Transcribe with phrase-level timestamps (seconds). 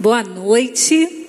[0.00, 1.26] Boa noite.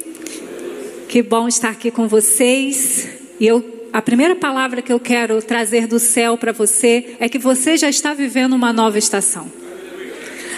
[1.10, 3.06] Que bom estar aqui com vocês.
[3.38, 7.38] E eu, a primeira palavra que eu quero trazer do céu para você é que
[7.38, 9.52] você já está vivendo uma nova estação.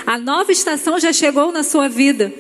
[0.06, 2.32] A nova estação já chegou na sua vida.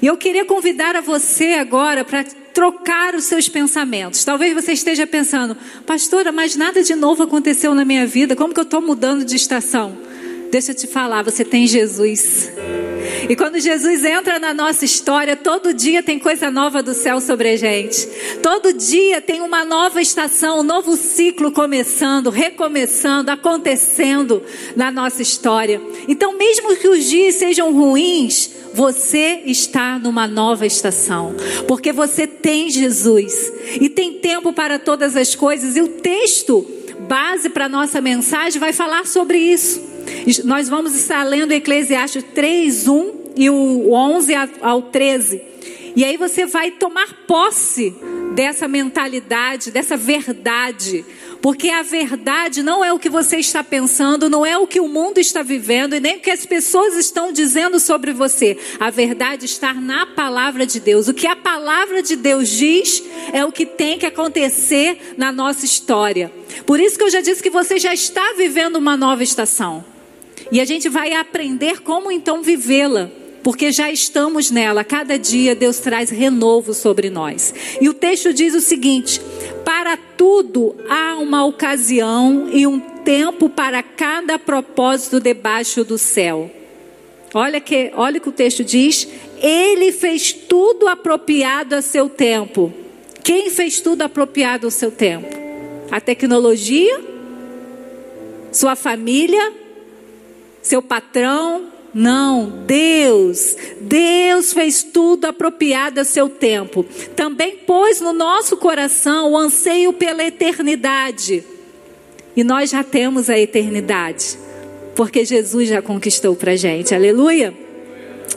[0.00, 2.24] E eu queria convidar a você agora para
[2.54, 4.24] trocar os seus pensamentos.
[4.24, 8.34] Talvez você esteja pensando, pastora, mas nada de novo aconteceu na minha vida.
[8.34, 9.98] Como que eu estou mudando de estação?
[10.50, 12.50] Deixa eu te falar, você tem Jesus.
[13.28, 17.50] E quando Jesus entra na nossa história, todo dia tem coisa nova do céu sobre
[17.50, 18.06] a gente.
[18.42, 24.42] Todo dia tem uma nova estação, um novo ciclo começando, recomeçando, acontecendo
[24.76, 25.80] na nossa história.
[26.06, 31.34] Então, mesmo que os dias sejam ruins, você está numa nova estação,
[31.66, 35.76] porque você tem Jesus e tem tempo para todas as coisas.
[35.76, 36.66] E o texto
[37.08, 39.93] base para nossa mensagem vai falar sobre isso.
[40.44, 45.54] Nós vamos estar lendo Eclesiastes 3, 1 e o 11 ao 13.
[45.96, 47.94] E aí você vai tomar posse
[48.34, 51.04] dessa mentalidade, dessa verdade.
[51.40, 54.88] Porque a verdade não é o que você está pensando, não é o que o
[54.88, 58.58] mundo está vivendo e nem o que as pessoas estão dizendo sobre você.
[58.80, 61.06] A verdade está na palavra de Deus.
[61.06, 63.02] O que a palavra de Deus diz
[63.32, 66.32] é o que tem que acontecer na nossa história.
[66.66, 69.93] Por isso que eu já disse que você já está vivendo uma nova estação.
[70.54, 73.10] E a gente vai aprender como então vivê-la,
[73.42, 74.84] porque já estamos nela.
[74.84, 77.52] Cada dia Deus traz renovo sobre nós.
[77.80, 79.20] E o texto diz o seguinte:
[79.64, 86.48] Para tudo há uma ocasião e um tempo para cada propósito debaixo do céu.
[87.34, 89.08] Olha que, olha que o texto diz:
[89.42, 92.72] Ele fez tudo apropriado a seu tempo.
[93.24, 95.36] Quem fez tudo apropriado ao seu tempo?
[95.90, 97.00] A tecnologia?
[98.52, 99.63] Sua família?
[100.64, 101.66] Seu patrão.
[101.92, 106.84] Não, Deus, Deus fez tudo apropriado a seu tempo.
[107.14, 111.44] Também pôs no nosso coração o anseio pela eternidade.
[112.34, 114.36] E nós já temos a eternidade,
[114.96, 116.92] porque Jesus já conquistou para gente.
[116.92, 117.54] Aleluia.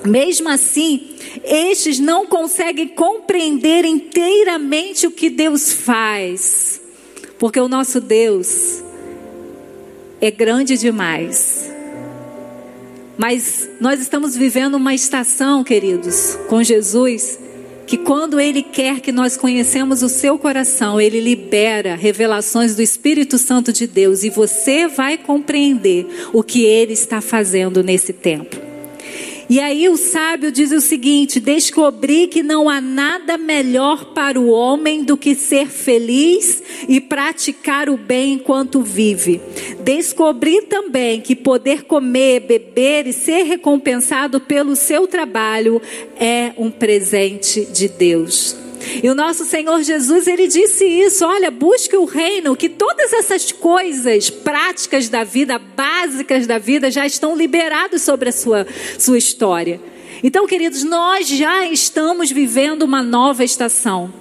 [0.06, 6.80] Mesmo assim, estes não conseguem compreender inteiramente o que Deus faz,
[7.40, 8.84] porque o nosso Deus
[10.22, 11.76] é grande demais
[13.18, 17.40] mas nós estamos vivendo uma estação, queridos, com Jesus,
[17.88, 23.38] que quando Ele quer que nós conhecemos o seu coração, Ele libera revelações do Espírito
[23.38, 28.77] Santo de Deus e você vai compreender o que Ele está fazendo nesse tempo.
[29.50, 34.50] E aí o sábio diz o seguinte: descobri que não há nada melhor para o
[34.50, 39.40] homem do que ser feliz e praticar o bem enquanto vive.
[39.84, 45.82] Descobri também que poder comer, beber e ser recompensado pelo seu trabalho
[46.20, 48.67] é um presente de Deus.
[49.04, 53.52] E o nosso Senhor Jesus, ele disse isso: olha, busque o reino, que todas essas
[53.52, 58.68] coisas práticas da vida, básicas da vida, já estão liberadas sobre a sua,
[58.98, 59.80] sua história.
[60.24, 64.12] Então, queridos, nós já estamos vivendo uma nova estação.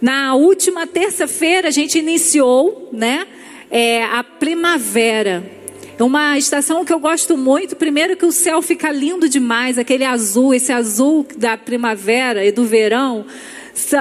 [0.00, 3.26] Na última terça-feira, a gente iniciou, né,
[3.68, 5.58] é, a primavera.
[5.98, 7.74] É uma estação que eu gosto muito.
[7.74, 12.64] Primeiro que o céu fica lindo demais, aquele azul, esse azul da primavera e do
[12.64, 13.26] verão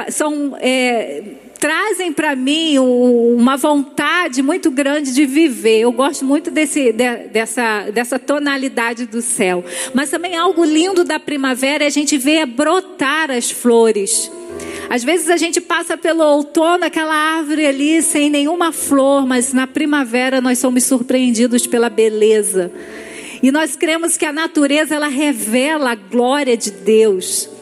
[0.09, 1.23] são é,
[1.59, 5.81] trazem para mim uma vontade muito grande de viver.
[5.81, 9.63] Eu gosto muito desse, de, dessa, dessa tonalidade do céu.
[9.93, 14.31] Mas também algo lindo da primavera é a gente ver brotar as flores.
[14.89, 19.67] Às vezes a gente passa pelo outono, aquela árvore ali sem nenhuma flor, mas na
[19.67, 22.71] primavera nós somos surpreendidos pela beleza.
[23.43, 27.56] E nós cremos que a natureza ela revela a glória de Deus.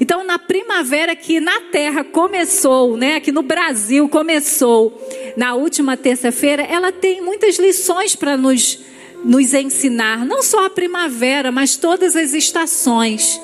[0.00, 5.00] Então, na primavera que na Terra começou, né, aqui no Brasil começou,
[5.36, 8.78] na última terça-feira, ela tem muitas lições para nos,
[9.24, 10.24] nos ensinar.
[10.24, 13.40] Não só a primavera, mas todas as estações.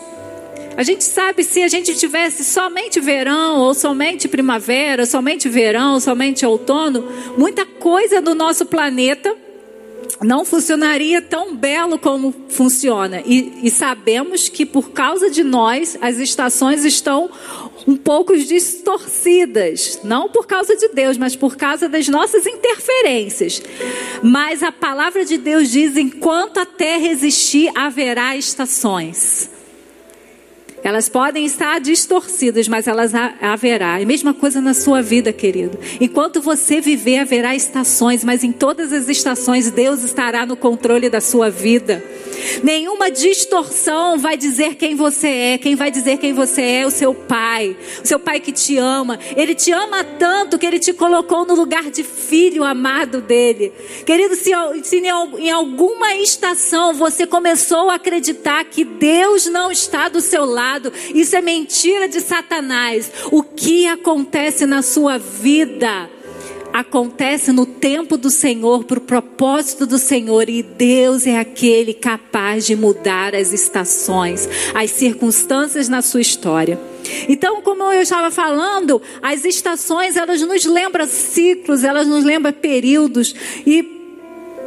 [0.77, 6.47] A gente sabe se a gente tivesse somente verão, ou somente primavera, somente verão, somente
[6.47, 9.35] outono, muita coisa do nosso planeta
[10.23, 13.23] não funcionaria tão belo como funciona.
[13.25, 17.31] E, e, sabemos que por causa de nós, as estações estão
[17.87, 20.01] um pouco distorcidas.
[20.03, 23.63] Não por causa de Deus, mas por causa das nossas interferências.
[24.23, 29.58] Mas a palavra de Deus diz: enquanto a terra existir, haverá estações.
[30.83, 34.01] Elas podem estar distorcidas, mas elas haverá.
[34.01, 35.79] E mesma coisa na sua vida, querido.
[36.01, 41.21] Enquanto você viver, haverá estações, mas em todas as estações Deus estará no controle da
[41.21, 42.03] sua vida.
[42.63, 45.59] Nenhuma distorção vai dizer quem você é.
[45.59, 47.77] Quem vai dizer quem você é é o seu pai.
[48.03, 49.19] O seu pai que te ama.
[49.37, 53.73] Ele te ama tanto que ele te colocou no lugar de filho amado dele.
[54.07, 54.53] Querido, se,
[54.85, 60.78] se em alguma estação você começou a acreditar que Deus não está do seu lado,
[61.15, 63.11] isso é mentira de Satanás.
[63.31, 66.11] O que acontece na sua vida?
[66.73, 72.67] acontece no tempo do Senhor, para o propósito do Senhor, e Deus é aquele capaz
[72.67, 76.79] de mudar as estações, as circunstâncias na sua história.
[77.29, 83.35] Então, como eu estava falando, as estações elas nos lembram ciclos, elas nos lembram períodos
[83.67, 83.97] e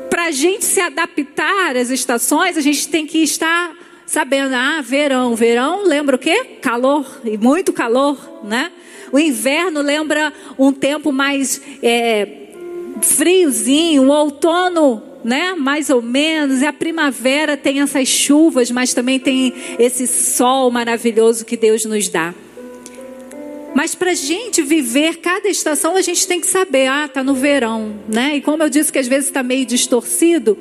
[0.10, 3.74] para a gente se adaptar às estações, a gente tem que estar
[4.12, 6.58] sabendo, ah, verão, verão lembra o quê?
[6.62, 8.70] Calor e muito calor, né?
[9.10, 12.28] O inverno lembra um tempo mais é,
[13.02, 15.54] friozinho, o outono, né?
[15.54, 16.62] Mais ou menos.
[16.62, 22.10] E a primavera tem essas chuvas, mas também tem esse sol maravilhoso que Deus nos
[22.10, 22.34] dá.
[23.74, 27.34] Mas para a gente viver cada estação, a gente tem que saber, ah, tá no
[27.34, 28.36] verão, né?
[28.36, 30.58] E como eu disse que às vezes está meio distorcido,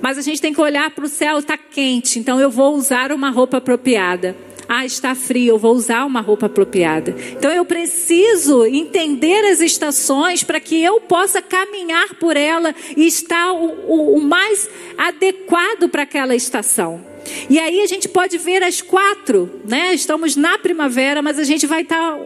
[0.00, 3.12] mas a gente tem que olhar para o céu, está quente, então eu vou usar
[3.12, 4.36] uma roupa apropriada.
[4.68, 7.14] Ah, está frio, eu vou usar uma roupa apropriada.
[7.32, 13.52] Então eu preciso entender as estações para que eu possa caminhar por ela e estar
[13.52, 17.00] o, o, o mais adequado para aquela estação.
[17.48, 19.94] E aí a gente pode ver as quatro, né?
[19.94, 22.18] Estamos na primavera, mas a gente vai estar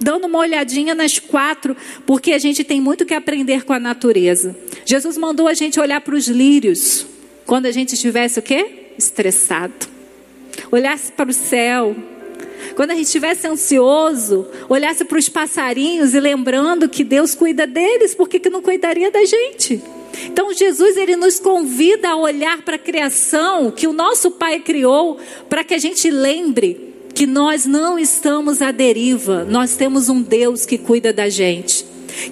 [0.00, 1.76] dando uma olhadinha nas quatro,
[2.06, 4.56] porque a gente tem muito que aprender com a natureza.
[4.84, 7.06] Jesus mandou a gente olhar para os lírios
[7.46, 8.92] quando a gente estivesse o quê?
[8.98, 10.00] Estressado
[10.70, 11.94] olhasse para o céu.
[12.74, 18.14] Quando a gente estivesse ansioso, olhasse para os passarinhos e lembrando que Deus cuida deles,
[18.14, 19.82] por que não cuidaria da gente?
[20.26, 25.18] Então Jesus ele nos convida a olhar para a criação que o nosso Pai criou,
[25.48, 26.89] para que a gente lembre
[27.20, 31.84] que nós não estamos à deriva, nós temos um Deus que cuida da gente.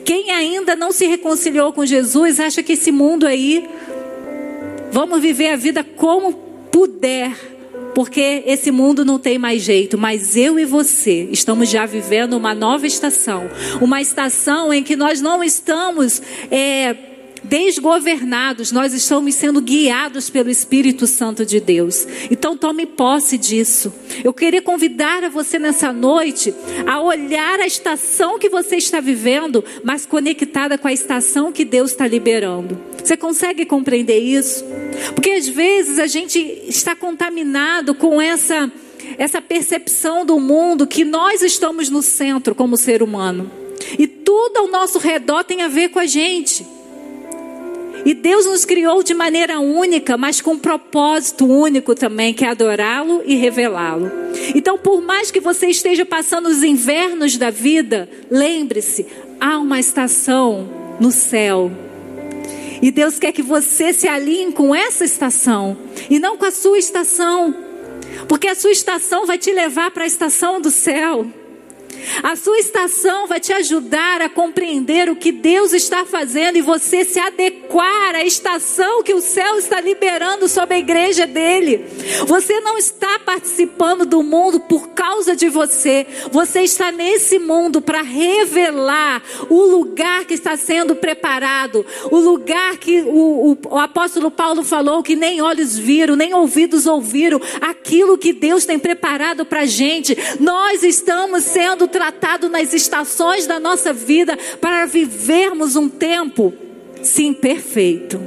[0.02, 3.68] Quem ainda não se reconciliou com Jesus acha que esse mundo aí,
[4.90, 6.32] vamos viver a vida como
[6.72, 7.36] puder,
[7.94, 12.54] porque esse mundo não tem mais jeito, mas eu e você estamos já vivendo uma
[12.54, 13.42] nova estação,
[13.82, 16.96] uma estação em que nós não estamos é,
[17.48, 22.06] desgovernados, nós estamos sendo guiados pelo Espírito Santo de Deus.
[22.30, 23.92] Então tome posse disso.
[24.22, 26.54] Eu queria convidar a você nessa noite
[26.86, 31.92] a olhar a estação que você está vivendo, mas conectada com a estação que Deus
[31.92, 32.78] está liberando.
[33.02, 34.64] Você consegue compreender isso?
[35.14, 38.70] Porque às vezes a gente está contaminado com essa
[39.16, 43.50] essa percepção do mundo que nós estamos no centro como ser humano.
[43.98, 46.66] E tudo ao nosso redor tem a ver com a gente.
[48.04, 52.48] E Deus nos criou de maneira única, mas com um propósito único também, que é
[52.48, 54.10] adorá-lo e revelá-lo.
[54.54, 59.06] Então, por mais que você esteja passando os invernos da vida, lembre-se,
[59.40, 60.68] há uma estação
[61.00, 61.70] no céu
[62.80, 65.76] e Deus quer que você se alinhe com essa estação
[66.08, 67.54] e não com a sua estação,
[68.28, 71.26] porque a sua estação vai te levar para a estação do céu.
[72.22, 77.04] A sua estação vai te ajudar a compreender o que Deus está fazendo e você
[77.04, 81.84] se adequar à estação que o céu está liberando sobre a igreja dele.
[82.26, 86.06] Você não está participando do mundo por causa de você.
[86.30, 93.00] Você está nesse mundo para revelar o lugar que está sendo preparado, o lugar que
[93.00, 98.32] o, o, o apóstolo Paulo falou que nem olhos viram, nem ouvidos ouviram, aquilo que
[98.32, 100.16] Deus tem preparado para a gente.
[100.38, 106.52] Nós estamos sendo tratado nas estações da nossa vida para vivermos um tempo,
[107.02, 108.20] sim, perfeito.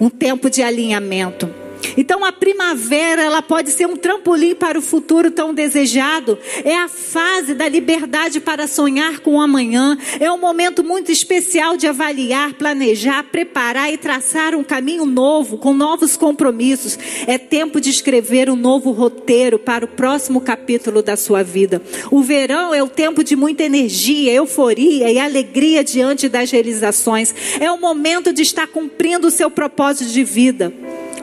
[0.00, 1.63] Um tempo de alinhamento
[1.96, 6.38] então a primavera, ela pode ser um trampolim para o futuro tão desejado.
[6.64, 9.96] É a fase da liberdade para sonhar com o amanhã.
[10.20, 15.72] É um momento muito especial de avaliar, planejar, preparar e traçar um caminho novo, com
[15.72, 16.98] novos compromissos.
[17.26, 21.82] É tempo de escrever um novo roteiro para o próximo capítulo da sua vida.
[22.10, 27.34] O verão é o tempo de muita energia, euforia e alegria diante das realizações.
[27.60, 30.72] É o momento de estar cumprindo o seu propósito de vida.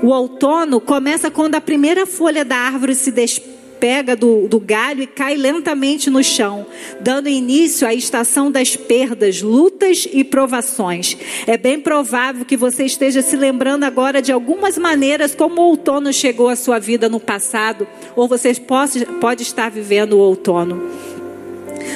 [0.01, 5.08] O outono começa quando a primeira folha da árvore se despega do, do galho e
[5.08, 6.65] cai lentamente no chão,
[7.00, 11.15] dando início à estação das perdas, lutas e provações.
[11.46, 16.12] É bem provável que você esteja se lembrando agora de algumas maneiras como o outono
[16.12, 20.81] chegou à sua vida no passado, ou você pode, pode estar vivendo o outono.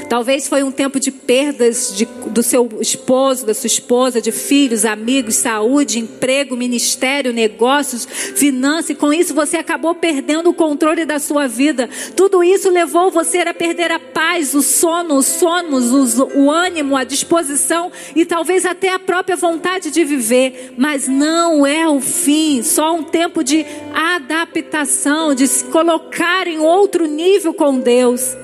[0.09, 4.85] Talvez foi um tempo de perdas de, do seu esposo, da sua esposa, de filhos,
[4.85, 11.19] amigos, saúde, emprego, ministério, negócios, finanças, e com isso você acabou perdendo o controle da
[11.19, 11.89] sua vida.
[12.15, 17.03] Tudo isso levou você a perder a paz, o sono, os sonos, o ânimo, a
[17.03, 20.73] disposição e talvez até a própria vontade de viver.
[20.77, 27.05] Mas não é o fim, só um tempo de adaptação, de se colocar em outro
[27.05, 28.35] nível com Deus.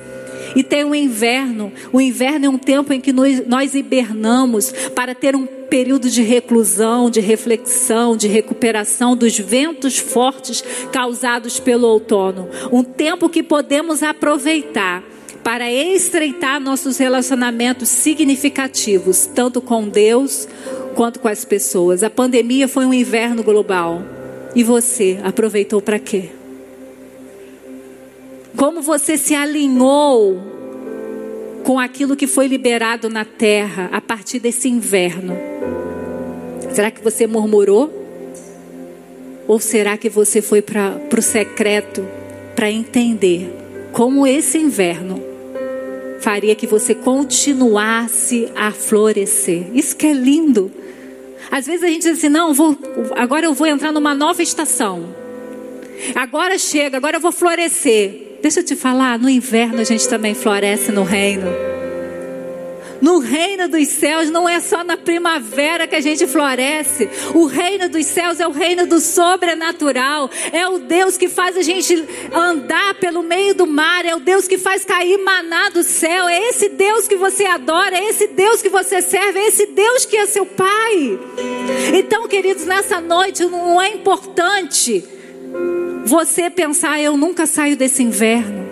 [0.55, 1.71] E tem o inverno.
[1.91, 6.21] O inverno é um tempo em que nós, nós hibernamos para ter um período de
[6.21, 12.49] reclusão, de reflexão, de recuperação dos ventos fortes causados pelo outono.
[12.71, 15.03] Um tempo que podemos aproveitar
[15.43, 20.47] para estreitar nossos relacionamentos significativos, tanto com Deus
[20.93, 22.03] quanto com as pessoas.
[22.03, 24.03] A pandemia foi um inverno global.
[24.53, 26.29] E você aproveitou para quê?
[28.61, 30.39] Como você se alinhou
[31.63, 35.35] com aquilo que foi liberado na terra a partir desse inverno?
[36.71, 37.91] Será que você murmurou?
[39.47, 42.07] Ou será que você foi para o secreto
[42.55, 43.51] para entender
[43.93, 45.19] como esse inverno
[46.19, 49.75] faria que você continuasse a florescer?
[49.75, 50.71] Isso que é lindo.
[51.49, 52.77] Às vezes a gente diz assim: não, vou,
[53.15, 55.15] agora eu vou entrar numa nova estação.
[56.13, 58.29] Agora chega, agora eu vou florescer.
[58.41, 61.47] Deixa eu te falar, no inverno a gente também floresce no reino.
[63.01, 67.09] No reino dos céus não é só na primavera que a gente floresce.
[67.33, 70.29] O reino dos céus é o reino do sobrenatural.
[70.51, 74.05] É o Deus que faz a gente andar pelo meio do mar.
[74.05, 76.29] É o Deus que faz cair maná do céu.
[76.29, 77.97] É esse Deus que você adora.
[77.97, 79.39] É esse Deus que você serve.
[79.39, 81.19] É esse Deus que é seu Pai.
[81.97, 85.03] Então, queridos, nessa noite não é importante
[86.05, 88.69] você pensar, eu nunca saio desse inverno.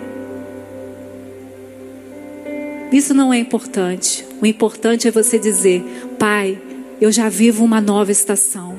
[2.92, 4.26] Isso não é importante.
[4.42, 5.82] O importante é você dizer,
[6.18, 6.60] Pai,
[7.00, 8.69] eu já vivo uma nova estação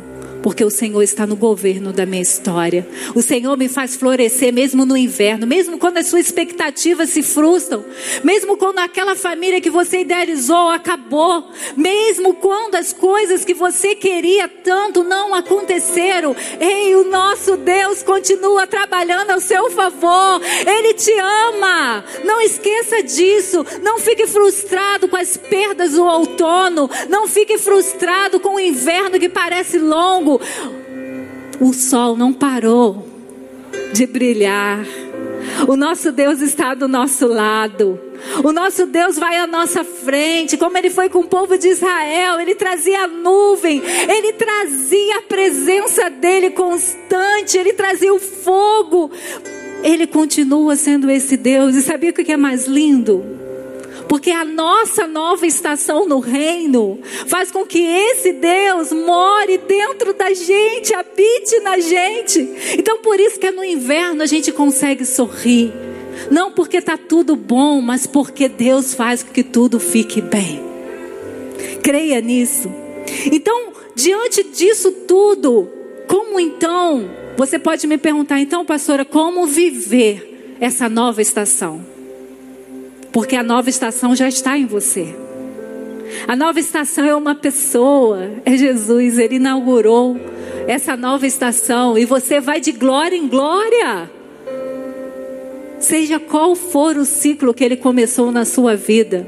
[0.41, 2.87] porque o Senhor está no governo da minha história.
[3.15, 7.85] O Senhor me faz florescer mesmo no inverno, mesmo quando as suas expectativas se frustram,
[8.23, 14.47] mesmo quando aquela família que você idealizou acabou, mesmo quando as coisas que você queria
[14.47, 16.35] tanto não aconteceram.
[16.59, 20.41] Ei, o nosso Deus continua trabalhando ao seu favor.
[20.65, 22.03] Ele te ama.
[22.23, 23.65] Não esqueça disso.
[23.81, 26.89] Não fique frustrado com as perdas do outono.
[27.09, 30.30] Não fique frustrado com o inverno que parece longo
[31.59, 33.07] o sol não parou
[33.93, 34.85] de brilhar.
[35.67, 37.99] O nosso Deus está do nosso lado.
[38.43, 42.39] O nosso Deus vai à nossa frente, como ele foi com o povo de Israel.
[42.39, 49.11] Ele trazia a nuvem, ele trazia a presença dele constante, ele trazia o fogo.
[49.83, 51.75] Ele continua sendo esse Deus.
[51.75, 53.40] E sabia o que é mais lindo?
[54.11, 60.33] Porque a nossa nova estação no reino faz com que esse Deus more dentro da
[60.33, 62.45] gente, habite na gente.
[62.77, 65.71] Então por isso que no inverno a gente consegue sorrir.
[66.29, 70.61] Não porque está tudo bom, mas porque Deus faz com que tudo fique bem.
[71.81, 72.69] Creia nisso.
[73.31, 75.69] Então, diante disso tudo,
[76.09, 82.00] como então, você pode me perguntar, então, pastora, como viver essa nova estação?
[83.11, 85.15] Porque a nova estação já está em você.
[86.27, 90.19] A nova estação é uma pessoa, é Jesus, ele inaugurou
[90.67, 94.09] essa nova estação e você vai de glória em glória.
[95.79, 99.27] Seja qual for o ciclo que ele começou na sua vida,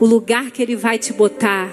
[0.00, 1.70] o lugar que ele vai te botar,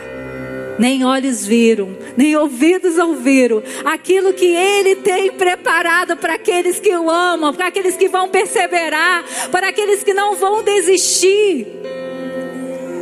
[0.79, 7.11] nem olhos viram, nem ouvidos ouviram aquilo que Ele tem preparado para aqueles que o
[7.11, 11.67] amam, para aqueles que vão perseverar, para aqueles que não vão desistir.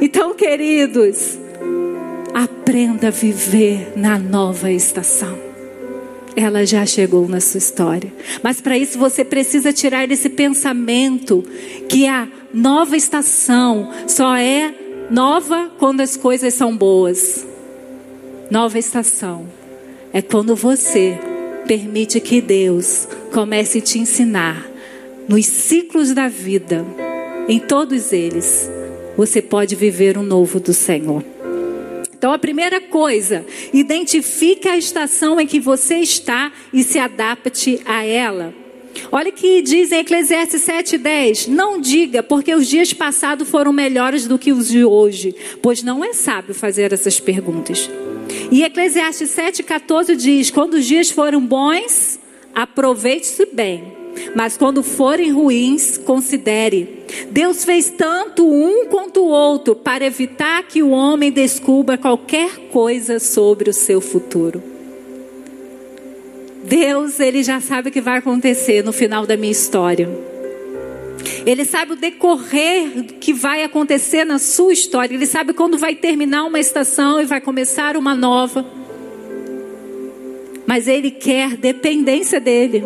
[0.02, 1.38] Então, queridos,
[2.34, 5.38] aprenda a viver na nova estação.
[6.36, 8.14] Ela já chegou na sua história.
[8.44, 11.44] Mas para isso você precisa tirar esse pensamento
[11.90, 14.74] que a nova estação só é
[15.10, 17.46] nova quando as coisas são boas.
[18.50, 19.46] Nova estação
[20.14, 21.20] é quando você
[21.68, 24.66] permite que Deus comece a te ensinar
[25.28, 26.86] nos ciclos da vida,
[27.50, 28.72] em todos eles,
[29.18, 31.24] você pode viver um novo do Senhor.
[32.18, 38.06] Então, a primeira coisa, identifique a estação em que você está e se adapte a
[38.06, 38.54] ela.
[39.12, 44.38] Olha que diz em Eclesiastes 7,10: Não diga, porque os dias passados foram melhores do
[44.38, 47.90] que os de hoje, pois não é sábio fazer essas perguntas.
[48.52, 52.20] E Eclesiastes 7,14 diz: Quando os dias foram bons,
[52.54, 53.96] aproveite-se bem.
[54.36, 57.06] Mas quando forem ruins, considere.
[57.30, 63.20] Deus fez tanto um quanto o outro para evitar que o homem descubra qualquer coisa
[63.20, 64.77] sobre o seu futuro.
[66.68, 70.10] Deus, ele já sabe o que vai acontecer no final da minha história.
[71.46, 75.16] Ele sabe o decorrer que vai acontecer na sua história.
[75.16, 78.66] Ele sabe quando vai terminar uma estação e vai começar uma nova.
[80.66, 82.84] Mas ele quer dependência dele.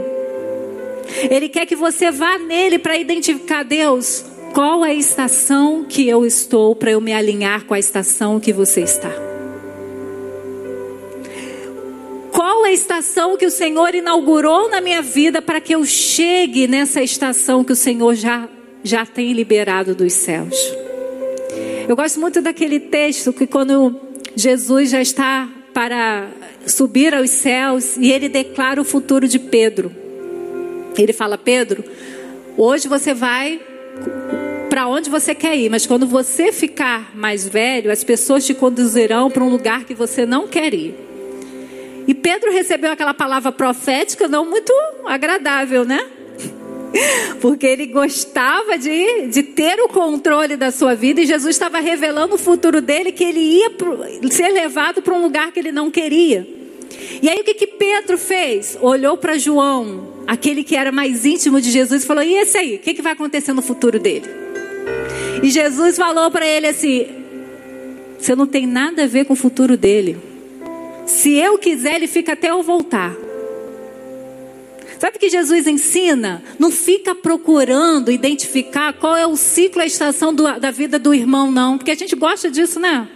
[1.29, 4.23] Ele quer que você vá nele para identificar Deus.
[4.53, 8.53] Qual é a estação que eu estou para eu me alinhar com a estação que
[8.53, 9.30] você está?
[12.71, 17.73] Estação que o Senhor inaugurou na minha vida para que eu chegue nessa estação que
[17.73, 18.47] o Senhor já,
[18.83, 20.55] já tem liberado dos céus?
[21.87, 23.99] Eu gosto muito daquele texto que quando
[24.35, 26.29] Jesus já está para
[26.65, 29.91] subir aos céus e ele declara o futuro de Pedro.
[30.97, 31.83] Ele fala: Pedro,
[32.57, 33.59] hoje você vai
[34.69, 39.29] para onde você quer ir, mas quando você ficar mais velho, as pessoas te conduzirão
[39.29, 41.10] para um lugar que você não quer ir.
[42.07, 44.73] E Pedro recebeu aquela palavra profética não muito
[45.05, 45.99] agradável, né?
[47.39, 52.35] Porque ele gostava de, de ter o controle da sua vida e Jesus estava revelando
[52.35, 55.89] o futuro dele, que ele ia pro, ser levado para um lugar que ele não
[55.89, 56.47] queria.
[57.21, 58.77] E aí o que, que Pedro fez?
[58.81, 62.75] Olhou para João, aquele que era mais íntimo de Jesus, e falou: E esse aí?
[62.75, 64.29] O que, que vai acontecer no futuro dele?
[65.41, 67.07] E Jesus falou para ele assim:
[68.19, 70.30] Você não tem nada a ver com o futuro dele.
[71.11, 73.13] Se eu quiser, ele fica até eu voltar.
[74.97, 76.41] Sabe o que Jesus ensina?
[76.57, 81.51] Não fica procurando identificar qual é o ciclo, a estação do, da vida do irmão,
[81.51, 81.77] não.
[81.77, 83.07] Porque a gente gosta disso, né?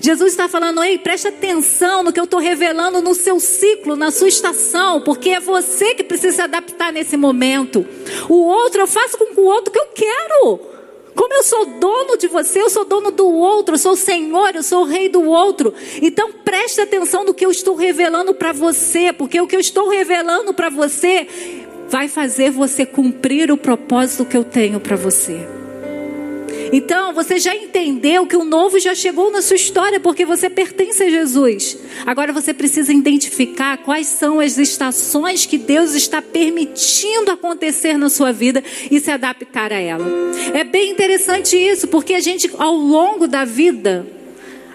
[0.00, 4.10] Jesus está falando, ei, preste atenção no que eu estou revelando no seu ciclo, na
[4.10, 7.84] sua estação, porque é você que precisa se adaptar nesse momento.
[8.28, 10.79] O outro, eu faço com o outro que eu quero.
[11.14, 14.62] Como eu sou dono de você, eu sou dono do outro, eu sou Senhor, eu
[14.62, 15.74] sou rei do outro.
[16.00, 19.88] Então preste atenção no que eu estou revelando para você, porque o que eu estou
[19.88, 21.26] revelando para você
[21.88, 25.59] vai fazer você cumprir o propósito que eu tenho para você.
[26.72, 31.02] Então, você já entendeu que o novo já chegou na sua história porque você pertence
[31.02, 31.76] a Jesus.
[32.06, 38.32] Agora você precisa identificar quais são as estações que Deus está permitindo acontecer na sua
[38.32, 40.06] vida e se adaptar a ela.
[40.54, 44.06] É bem interessante isso, porque a gente, ao longo da vida,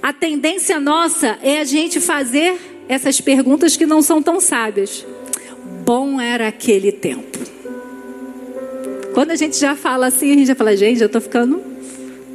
[0.01, 2.57] a tendência nossa é a gente fazer
[2.89, 5.05] essas perguntas que não são tão sábias.
[5.85, 7.39] Bom era aquele tempo.
[9.13, 11.74] Quando a gente já fala assim, a gente já fala, gente, eu estou ficando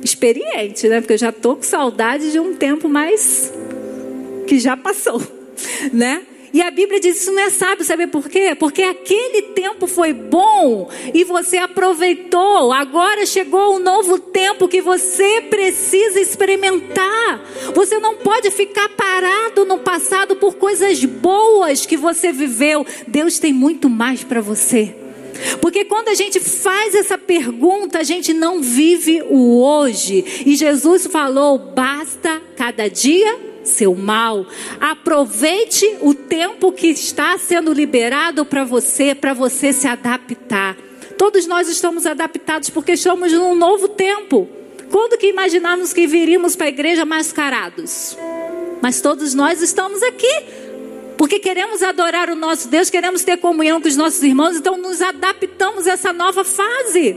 [0.02, 1.00] experiente, né?
[1.00, 3.52] Porque eu já tô com saudade de um tempo mais
[4.46, 5.20] que já passou,
[5.92, 6.22] né?
[6.52, 8.56] E a Bíblia diz isso não é sábio, sabe por quê?
[8.58, 12.72] Porque aquele tempo foi bom e você aproveitou.
[12.72, 17.44] Agora chegou um novo tempo que você precisa experimentar.
[17.72, 22.84] Você não pode ficar parado no passado por coisas boas que você viveu.
[23.06, 24.92] Deus tem muito mais para você.
[25.60, 30.42] Porque quando a gente faz essa pergunta, a gente não vive o hoje.
[30.46, 34.46] E Jesus falou: basta cada dia seu mal.
[34.80, 40.76] Aproveite o tempo que está sendo liberado para você, para você se adaptar.
[41.16, 44.48] Todos nós estamos adaptados porque estamos num novo tempo.
[44.90, 48.16] Quando que imaginamos que viríamos para a igreja mascarados?
[48.80, 50.69] Mas todos nós estamos aqui
[51.20, 55.02] porque queremos adorar o nosso Deus, queremos ter comunhão com os nossos irmãos, então nos
[55.02, 57.14] adaptamos a essa nova fase.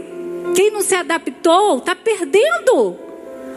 [0.53, 2.97] Quem não se adaptou está perdendo.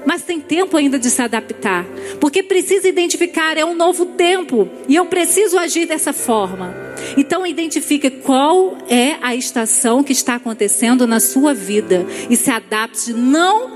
[0.07, 1.85] Mas tem tempo ainda de se adaptar,
[2.21, 6.73] porque precisa identificar, é um novo tempo, e eu preciso agir dessa forma.
[7.17, 13.13] Então identifique qual é a estação que está acontecendo na sua vida e se adapte
[13.13, 13.69] não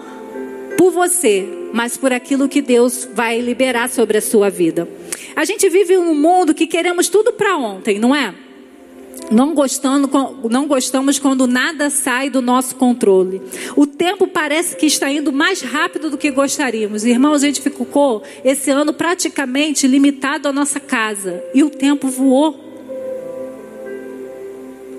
[0.79, 4.89] por você, mas por aquilo que Deus vai liberar sobre a sua vida.
[5.41, 8.35] A gente vive um mundo que queremos tudo para ontem, não é?
[9.31, 10.07] Não, gostando,
[10.51, 13.41] não gostamos quando nada sai do nosso controle.
[13.75, 17.07] O tempo parece que está indo mais rápido do que gostaríamos.
[17.07, 21.43] Irmãos, a gente ficou esse ano praticamente limitado à nossa casa.
[21.55, 22.61] E o tempo voou.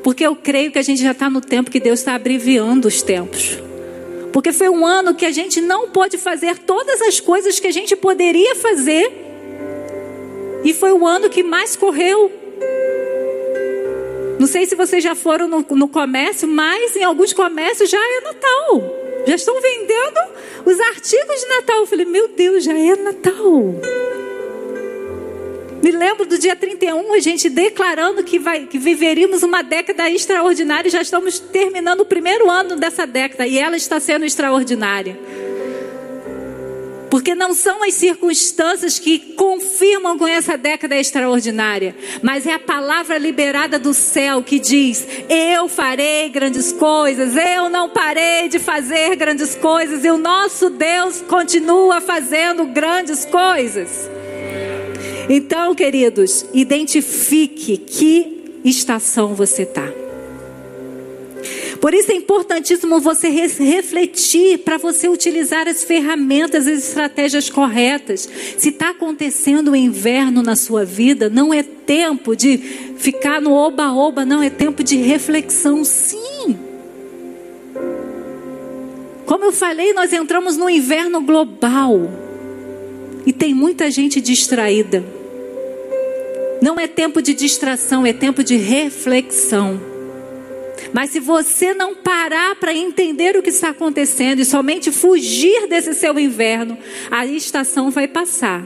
[0.04, 3.04] Porque eu creio que a gente já está no tempo que Deus está abreviando os
[3.04, 3.60] tempos.
[4.34, 7.72] Porque foi um ano que a gente não pôde fazer todas as coisas que a
[7.72, 9.30] gente poderia fazer
[10.64, 12.32] e foi o ano que mais correu.
[14.40, 18.22] Não sei se vocês já foram no, no comércio, mas em alguns comércios já é
[18.22, 19.02] Natal.
[19.28, 20.20] Já estão vendendo
[20.66, 21.78] os artigos de Natal.
[21.78, 23.76] Eu falei, meu Deus, já é Natal.
[25.84, 30.92] Me lembro do dia 31, a gente declarando que, vai, que viveríamos uma década extraordinária
[30.92, 35.18] já estamos terminando o primeiro ano dessa década e ela está sendo extraordinária.
[37.12, 41.94] Porque não são as circunstâncias que confirmam com essa década extraordinária,
[42.24, 47.90] mas é a palavra liberada do céu que diz: Eu farei grandes coisas, eu não
[47.90, 54.10] parei de fazer grandes coisas, e o nosso Deus continua fazendo grandes coisas.
[55.30, 60.01] Então, queridos, identifique que estação você está.
[61.80, 68.30] Por isso é importantíssimo você refletir para você utilizar as ferramentas, as estratégias corretas.
[68.58, 73.52] Se está acontecendo o um inverno na sua vida, não é tempo de ficar no
[73.54, 76.58] oba-oba, não, é tempo de reflexão, sim.
[79.26, 82.12] Como eu falei, nós entramos no inverno global
[83.26, 85.04] e tem muita gente distraída.
[86.62, 89.91] Não é tempo de distração, é tempo de reflexão.
[90.94, 95.94] Mas se você não parar para entender o que está acontecendo e somente fugir desse
[95.94, 96.78] seu inverno,
[97.10, 98.66] a estação vai passar.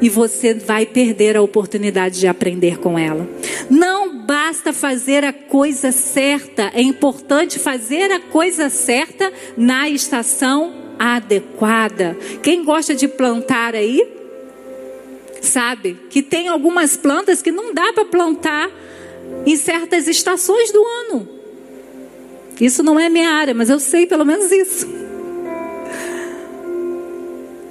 [0.00, 3.28] E você vai perder a oportunidade de aprender com ela.
[3.70, 12.16] Não basta fazer a coisa certa, é importante fazer a coisa certa na estação adequada.
[12.42, 14.06] Quem gosta de plantar aí,
[15.40, 18.70] sabe que tem algumas plantas que não dá para plantar
[19.46, 21.28] em certas estações do ano.
[22.60, 24.86] Isso não é minha área, mas eu sei pelo menos isso.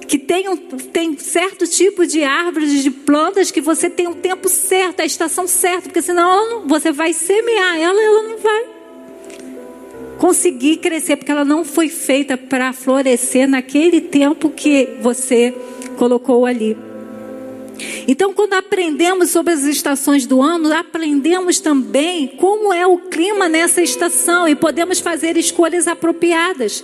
[0.07, 4.49] Que tem, um, tem certo tipo de árvores, de plantas que você tem um tempo
[4.49, 8.65] certo, a estação certa, porque senão não, você vai semear ela, ela não vai
[10.17, 15.53] conseguir crescer, porque ela não foi feita para florescer naquele tempo que você
[15.97, 16.77] colocou ali.
[18.07, 23.81] Então, quando aprendemos sobre as estações do ano, aprendemos também como é o clima nessa
[23.81, 26.83] estação e podemos fazer escolhas apropriadas.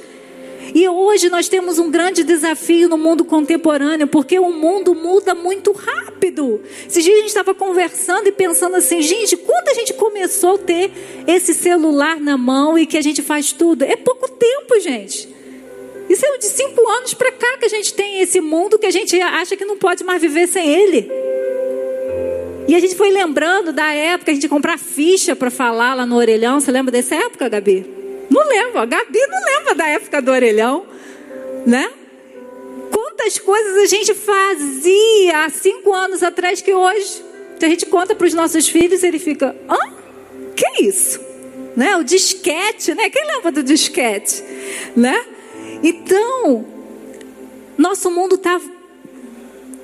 [0.74, 5.72] E hoje nós temos um grande desafio no mundo contemporâneo, porque o mundo muda muito
[5.72, 6.62] rápido.
[6.88, 10.60] Esses dias a gente estava conversando e pensando assim, gente, quando a gente começou a
[10.60, 10.92] ter
[11.26, 13.84] esse celular na mão e que a gente faz tudo?
[13.84, 15.37] É pouco tempo, gente.
[16.10, 18.92] Isso é de cinco anos para cá que a gente tem esse mundo que a
[18.92, 21.12] gente acha que não pode mais viver sem ele.
[22.68, 26.16] E a gente foi lembrando da época a gente comprar ficha para falar lá no
[26.18, 26.60] orelhão.
[26.60, 27.86] Você lembra dessa época, Gabi?
[28.30, 28.80] Não lembro.
[28.80, 30.86] A Gabi não lembra da época do orelhão,
[31.66, 31.90] né?
[32.92, 37.24] Quantas coisas a gente fazia há cinco anos atrás que hoje
[37.62, 39.94] a gente conta para os nossos filhos ele fica, hã?
[40.56, 41.20] Que isso?
[41.76, 41.96] Né?
[41.96, 43.10] O disquete, né?
[43.10, 44.44] Quem lembra do disquete?
[44.96, 45.26] Né?
[45.84, 46.66] Então,
[47.78, 48.60] nosso mundo está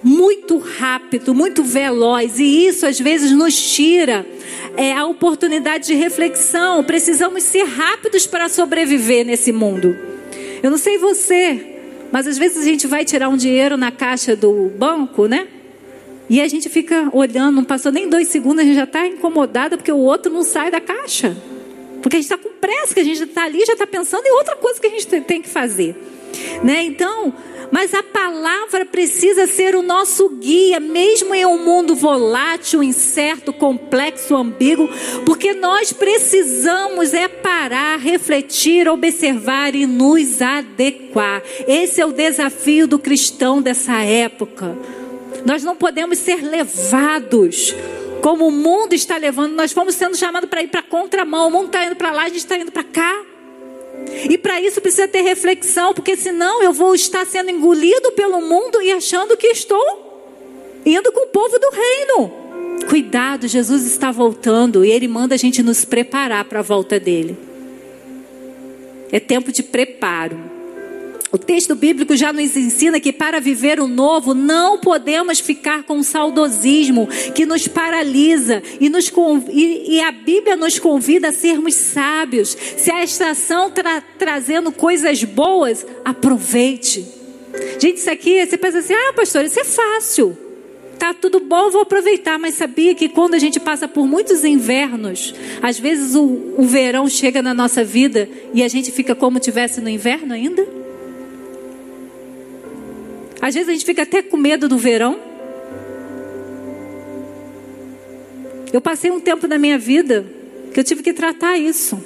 [0.04, 4.26] muito rápido, muito veloz, e isso às vezes nos tira
[4.76, 6.84] é, a oportunidade de reflexão.
[6.84, 9.96] Precisamos ser rápidos para sobreviver nesse mundo.
[10.62, 11.78] Eu não sei você,
[12.12, 15.48] mas às vezes a gente vai tirar um dinheiro na caixa do banco, né?
[16.30, 19.78] E a gente fica olhando, não passou nem dois segundos, a gente já está incomodada
[19.78, 21.36] porque o outro não sai da caixa.
[22.04, 24.32] Porque a gente está com pressa, que a gente está ali, já está pensando em
[24.32, 25.96] outra coisa que a gente tem que fazer.
[26.64, 26.84] Né?
[26.84, 27.34] Então,
[27.72, 34.36] mas a palavra precisa ser o nosso guia, mesmo em um mundo volátil, incerto, complexo,
[34.36, 34.88] ambíguo,
[35.26, 41.42] porque nós precisamos é parar, refletir, observar e nos adequar.
[41.68, 44.78] Esse é o desafio do cristão dessa época.
[45.46, 47.74] Nós não podemos ser levados
[48.24, 51.50] como o mundo está levando, nós fomos sendo chamados para ir para a contramão.
[51.50, 53.22] O mundo está indo para lá, a gente está indo para cá.
[54.30, 58.82] E para isso precisa ter reflexão, porque senão eu vou estar sendo engolido pelo mundo
[58.82, 62.34] e achando que estou indo com o povo do reino.
[62.88, 67.38] Cuidado, Jesus está voltando e Ele manda a gente nos preparar para a volta dele.
[69.12, 70.53] É tempo de preparo.
[71.34, 75.98] O texto bíblico já nos ensina que para viver o novo não podemos ficar com
[75.98, 79.12] o saudosismo que nos paralisa e, nos,
[79.50, 82.56] e, e a Bíblia nos convida a sermos sábios.
[82.78, 87.04] Se a estação está trazendo coisas boas, aproveite.
[87.80, 90.38] Gente, isso aqui, você pensa assim, ah, pastor, isso é fácil.
[91.00, 92.38] Tá tudo bom, vou aproveitar.
[92.38, 97.10] Mas sabia que quando a gente passa por muitos invernos, às vezes o, o verão
[97.10, 100.83] chega na nossa vida e a gente fica como tivesse no inverno ainda?
[103.44, 105.20] Às vezes a gente fica até com medo do verão.
[108.72, 110.26] Eu passei um tempo na minha vida
[110.74, 112.02] que eu tive que tratar isso.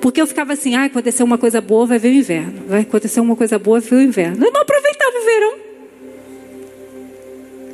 [0.00, 2.64] Porque eu ficava assim, ah, aconteceu uma coisa boa, vai vir o inverno.
[2.66, 4.44] Vai acontecer uma coisa boa, vai vir o inverno.
[4.44, 5.58] Eu não aproveitava o verão.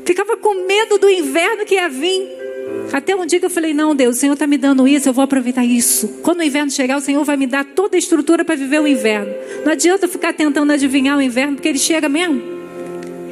[0.04, 2.43] Ficava com medo do inverno que ia vir.
[2.92, 5.12] Até um dia que eu falei: Não, Deus, o Senhor está me dando isso, eu
[5.12, 6.08] vou aproveitar isso.
[6.22, 8.86] Quando o inverno chegar, o Senhor vai me dar toda a estrutura para viver o
[8.86, 9.32] inverno.
[9.64, 12.42] Não adianta ficar tentando adivinhar o inverno, porque ele chega mesmo.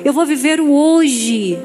[0.05, 1.59] Eu vou viver o hoje.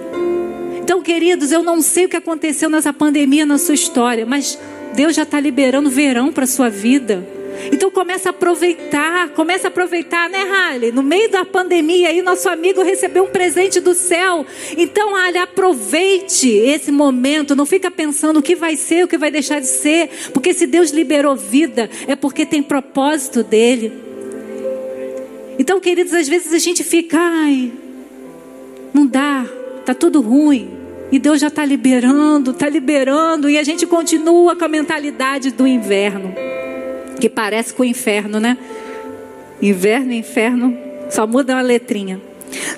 [0.79, 4.57] Então, queridos, eu não sei o que aconteceu nessa pandemia na sua história, mas
[4.93, 7.36] Deus já está liberando verão para sua vida.
[7.71, 10.91] Então começa a aproveitar, começa a aproveitar, né, Halle?
[10.91, 14.45] No meio da pandemia aí, nosso amigo recebeu um presente do céu.
[14.77, 19.31] Então, Halle, aproveite esse momento, não fica pensando o que vai ser, o que vai
[19.31, 23.91] deixar de ser, porque se Deus liberou vida, é porque tem propósito dele.
[25.59, 27.71] Então, queridos, às vezes a gente fica, ai,
[28.93, 29.45] não dá,
[29.85, 30.69] tá tudo ruim.
[31.11, 35.65] E Deus já está liberando, está liberando, e a gente continua com a mentalidade do
[35.65, 36.47] inverno
[37.19, 38.57] que parece com o inferno, né?
[39.61, 40.77] Inverno inferno,
[41.09, 42.21] só muda uma letrinha.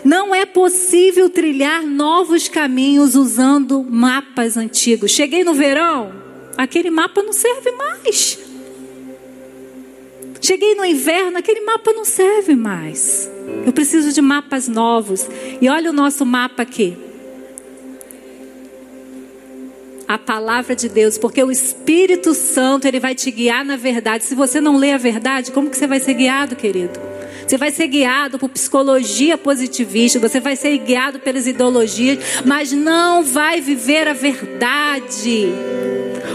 [0.03, 5.11] Não é possível trilhar novos caminhos usando mapas antigos.
[5.11, 6.11] Cheguei no verão,
[6.57, 8.39] aquele mapa não serve mais.
[10.41, 13.29] Cheguei no inverno, aquele mapa não serve mais.
[13.65, 15.27] Eu preciso de mapas novos.
[15.61, 16.97] E olha o nosso mapa aqui.
[20.09, 24.23] A palavra de Deus, porque o Espírito Santo ele vai te guiar na verdade.
[24.23, 26.99] Se você não lê a verdade, como que você vai ser guiado, querido?
[27.47, 33.21] Você vai ser guiado por psicologia positivista, você vai ser guiado pelas ideologias, mas não
[33.21, 35.49] vai viver a verdade.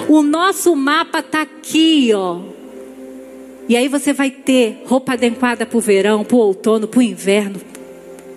[0.08, 2.42] O nosso mapa está aqui, ó.
[3.68, 7.02] E aí você vai ter roupa adequada para o verão, para o outono, para o
[7.02, 7.60] inverno,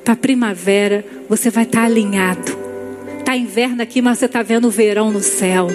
[0.04, 1.06] para a primavera.
[1.30, 2.66] Você vai estar tá alinhado.
[3.27, 5.67] Está inverno aqui, mas você está vendo o verão no céu.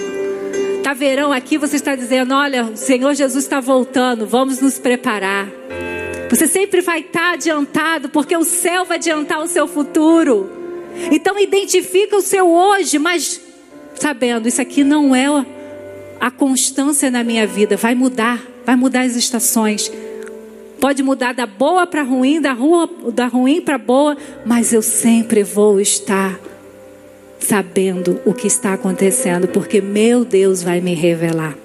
[0.77, 5.47] Está verão aqui, você está dizendo: Olha, o Senhor Jesus está voltando, vamos nos preparar.
[6.31, 10.49] Você sempre vai estar tá adiantado, porque o céu vai adiantar o seu futuro.
[11.11, 13.39] Então, identifica o seu hoje, mas
[13.93, 15.27] sabendo, isso aqui não é
[16.19, 17.77] a constância na minha vida.
[17.77, 19.91] Vai mudar, vai mudar as estações.
[20.79, 25.43] Pode mudar da boa para ruim, da, rua, da ruim para boa, mas eu sempre
[25.43, 26.39] vou estar
[27.43, 31.62] sabendo o que está acontecendo, porque meu Deus vai me revelar.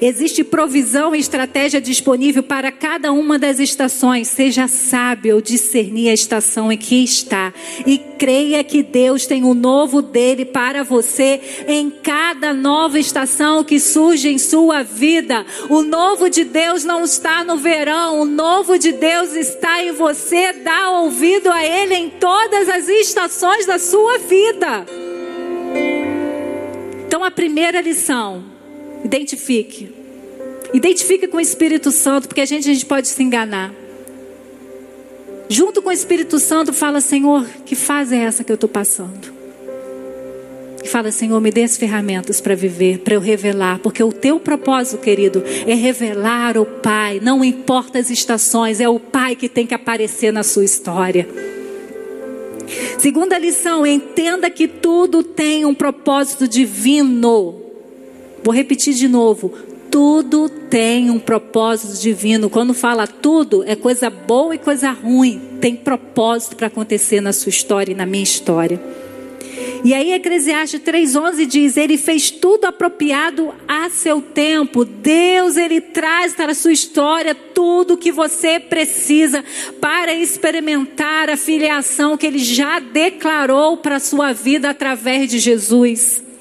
[0.00, 4.28] Existe provisão e estratégia disponível para cada uma das estações.
[4.28, 7.52] Seja sábio discernir a estação em que está.
[7.86, 13.64] E creia que Deus tem o um novo dele para você em cada nova estação
[13.64, 15.44] que surge em sua vida.
[15.68, 20.52] O novo de Deus não está no verão, o novo de Deus está em você.
[20.52, 24.86] Dá ouvido a Ele em todas as estações da sua vida.
[27.06, 28.51] Então, a primeira lição
[29.04, 29.92] Identifique.
[30.72, 33.74] Identifique com o Espírito Santo, porque a gente, a gente pode se enganar.
[35.48, 39.32] Junto com o Espírito Santo, fala: Senhor, que fase é essa que eu estou passando?
[40.82, 44.40] E fala: Senhor, me dê as ferramentas para viver, para eu revelar, porque o teu
[44.40, 47.20] propósito, querido, é revelar o Pai.
[47.22, 51.28] Não importa as estações, é o Pai que tem que aparecer na sua história.
[52.98, 57.61] Segunda lição: entenda que tudo tem um propósito divino.
[58.42, 59.52] Vou repetir de novo.
[59.90, 62.48] Tudo tem um propósito divino.
[62.48, 65.40] Quando fala tudo, é coisa boa e coisa ruim.
[65.60, 68.80] Tem propósito para acontecer na sua história e na minha história.
[69.84, 74.84] E aí Eclesiastes 3:11 diz: "Ele fez tudo apropriado a seu tempo.
[74.84, 79.44] Deus ele traz para a sua história tudo o que você precisa
[79.80, 86.31] para experimentar a filiação que ele já declarou para a sua vida através de Jesus."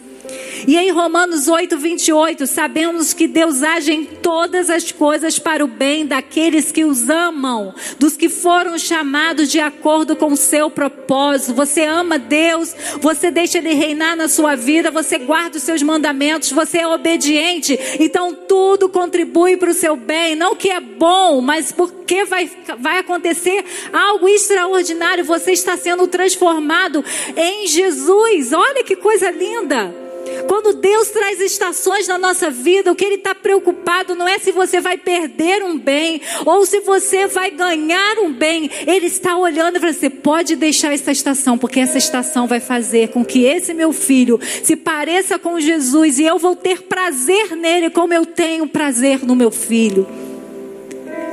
[0.68, 5.68] E em Romanos 8, 28, sabemos que Deus age em todas as coisas para o
[5.68, 11.56] bem daqueles que os amam, dos que foram chamados de acordo com o seu propósito.
[11.56, 16.52] Você ama Deus, você deixa Ele reinar na sua vida, você guarda os seus mandamentos,
[16.52, 17.78] você é obediente.
[18.00, 20.36] Então tudo contribui para o seu bem.
[20.36, 25.24] Não que é bom, mas porque vai, vai acontecer algo extraordinário.
[25.24, 27.04] Você está sendo transformado
[27.36, 28.54] em Jesus.
[28.54, 30.11] Olha que coisa linda.
[30.48, 34.52] Quando Deus traz estações na nossa vida, o que Ele está preocupado não é se
[34.52, 38.70] você vai perder um bem ou se você vai ganhar um bem.
[38.86, 43.24] Ele está olhando para você, pode deixar essa estação, porque essa estação vai fazer com
[43.24, 48.14] que esse meu filho se pareça com Jesus e eu vou ter prazer nele como
[48.14, 50.08] eu tenho prazer no meu filho.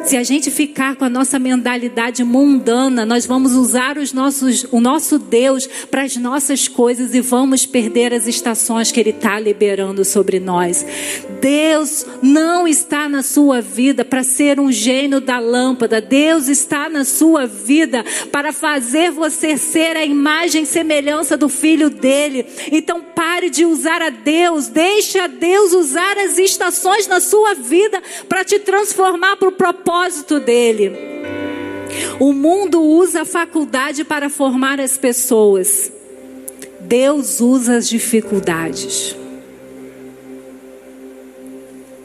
[0.09, 4.81] Se a gente ficar com a nossa mentalidade mundana, nós vamos usar os nossos, o
[4.81, 10.07] nosso Deus para as nossas coisas e vamos perder as estações que Ele está liberando
[10.07, 10.83] sobre nós.
[11.43, 16.01] Deus não está na sua vida para ser um gênio da lâmpada.
[16.01, 21.91] Deus está na sua vida para fazer você ser a imagem e semelhança do filho
[21.91, 22.47] dele.
[22.73, 28.03] Então pare de usar a Deus, deixe a Deus usar as estações na sua vida
[28.27, 29.98] para te transformar para o propósito
[30.41, 30.93] dele.
[32.21, 35.93] O mundo usa a faculdade para formar as pessoas.
[36.81, 39.17] Deus usa as dificuldades.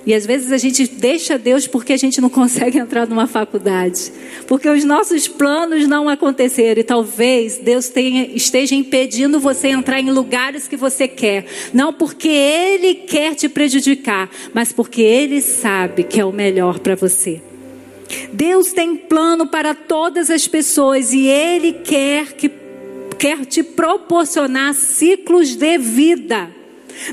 [0.05, 4.11] E às vezes a gente deixa Deus porque a gente não consegue entrar numa faculdade.
[4.47, 6.81] Porque os nossos planos não aconteceram.
[6.81, 11.45] E talvez Deus tenha, esteja impedindo você entrar em lugares que você quer.
[11.73, 16.95] Não porque Ele quer te prejudicar, mas porque Ele sabe que é o melhor para
[16.95, 17.41] você.
[18.31, 22.51] Deus tem plano para todas as pessoas e Ele quer, que,
[23.17, 26.49] quer te proporcionar ciclos de vida.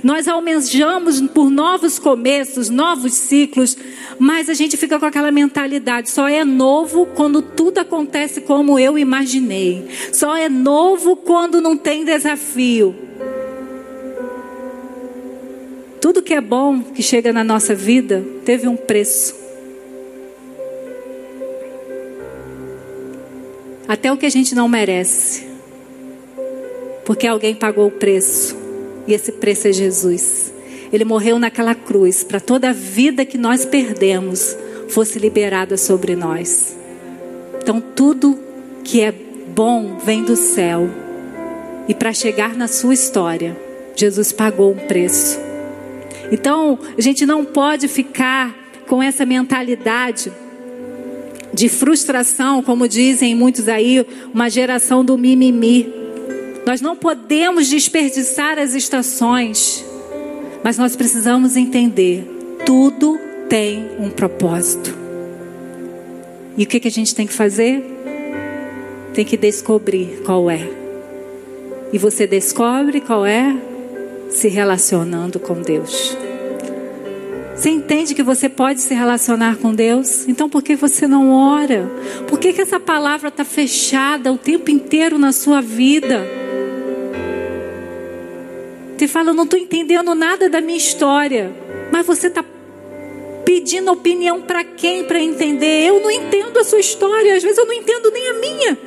[0.02, 3.76] Nós almejamos por novos começos, novos ciclos,
[4.18, 8.98] mas a gente fica com aquela mentalidade: só é novo quando tudo acontece como eu
[8.98, 12.94] imaginei, só é novo quando não tem desafio.
[16.00, 19.49] Tudo que é bom que chega na nossa vida teve um preço.
[23.90, 25.48] Até o que a gente não merece,
[27.04, 28.56] porque alguém pagou o preço.
[29.04, 30.54] E esse preço é Jesus.
[30.92, 34.56] Ele morreu naquela cruz para toda a vida que nós perdemos
[34.88, 36.76] fosse liberada sobre nós.
[37.60, 38.38] Então tudo
[38.84, 40.88] que é bom vem do céu.
[41.88, 43.56] E para chegar na sua história,
[43.96, 45.36] Jesus pagou um preço.
[46.30, 48.54] Então, a gente não pode ficar
[48.86, 50.30] com essa mentalidade
[51.52, 55.92] de frustração, como dizem muitos aí, uma geração do mimimi.
[56.66, 59.84] Nós não podemos desperdiçar as estações,
[60.62, 62.24] mas nós precisamos entender:
[62.64, 64.96] tudo tem um propósito.
[66.56, 67.82] E o que, que a gente tem que fazer?
[69.14, 70.68] Tem que descobrir qual é.
[71.92, 73.56] E você descobre qual é
[74.30, 76.16] se relacionando com Deus.
[77.60, 80.26] Você entende que você pode se relacionar com Deus?
[80.26, 81.90] Então por que você não ora?
[82.26, 86.26] Por que, que essa palavra está fechada o tempo inteiro na sua vida?
[88.96, 91.52] Você fala, eu não estou entendendo nada da minha história.
[91.92, 92.42] Mas você está
[93.44, 95.86] pedindo opinião para quem para entender?
[95.86, 97.36] Eu não entendo a sua história.
[97.36, 98.78] Às vezes eu não entendo nem a minha.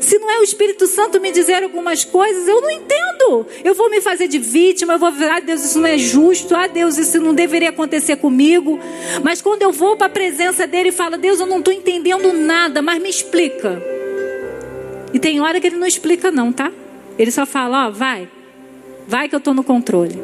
[0.00, 3.46] Se não é o Espírito Santo me dizer algumas coisas, eu não entendo.
[3.64, 6.54] Eu vou me fazer de vítima, eu vou virar, ah, Deus, isso não é justo,
[6.54, 8.78] ah, Deus, isso não deveria acontecer comigo.
[9.22, 12.32] Mas quando eu vou para a presença dele e falo, Deus, eu não estou entendendo
[12.32, 13.82] nada, mas me explica.
[15.12, 16.70] E tem hora que ele não explica, não, tá?
[17.18, 18.28] Ele só fala, ó, vai,
[19.06, 20.20] Vai que eu estou no controle.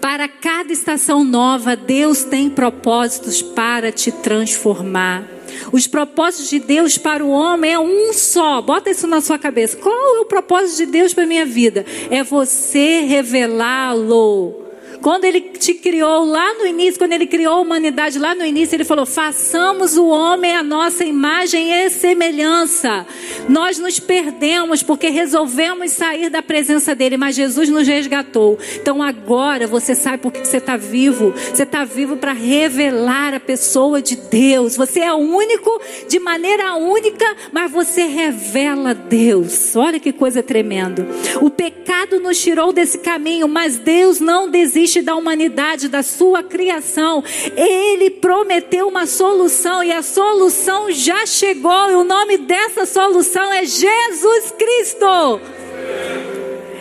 [0.00, 5.24] Para cada estação nova, Deus tem propósitos para te transformar.
[5.72, 8.60] Os propósitos de Deus para o homem é um só.
[8.60, 9.76] Bota isso na sua cabeça.
[9.76, 11.84] Qual é o propósito de Deus para minha vida?
[12.10, 14.59] É você revelá-lo.
[15.02, 18.76] Quando ele te criou lá no início, quando ele criou a humanidade lá no início,
[18.76, 23.06] ele falou: façamos o homem a nossa imagem e semelhança.
[23.48, 28.58] Nós nos perdemos porque resolvemos sair da presença dele, mas Jesus nos resgatou.
[28.76, 31.32] Então agora você sabe por que você está vivo.
[31.32, 34.76] Você está vivo para revelar a pessoa de Deus.
[34.76, 39.74] Você é único de maneira única, mas você revela Deus.
[39.76, 41.06] Olha que coisa tremenda.
[41.40, 47.22] O pecado nos tirou desse caminho, mas Deus não desiste da humanidade, da sua criação.
[47.56, 51.90] Ele prometeu uma solução e a solução já chegou.
[51.90, 55.40] E o nome dessa solução é Jesus Cristo.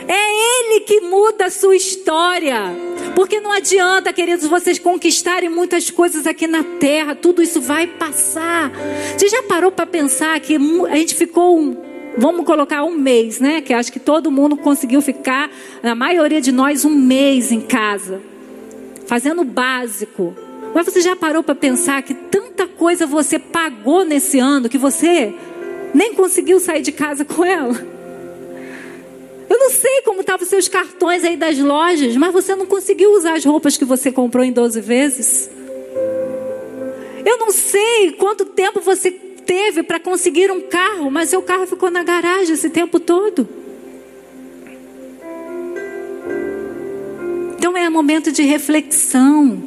[0.07, 2.75] É Ele que muda a sua história.
[3.15, 8.71] Porque não adianta, queridos, vocês conquistarem muitas coisas aqui na terra, tudo isso vai passar.
[9.15, 10.55] Você já parou para pensar que
[10.89, 13.61] a gente ficou vamos colocar um mês, né?
[13.61, 15.49] Que acho que todo mundo conseguiu ficar,
[15.83, 18.21] a maioria de nós, um mês em casa,
[19.05, 20.35] fazendo o básico.
[20.73, 25.33] Mas você já parou para pensar que tanta coisa você pagou nesse ano que você
[25.93, 27.75] nem conseguiu sair de casa com ela?
[29.49, 33.33] Eu não sei como estavam seus cartões aí das lojas, mas você não conseguiu usar
[33.33, 35.49] as roupas que você comprou em 12 vezes.
[37.25, 39.10] Eu não sei quanto tempo você
[39.50, 43.50] teve para conseguir um carro, mas seu carro ficou na garagem esse tempo todo.
[47.58, 49.63] Então é momento de reflexão.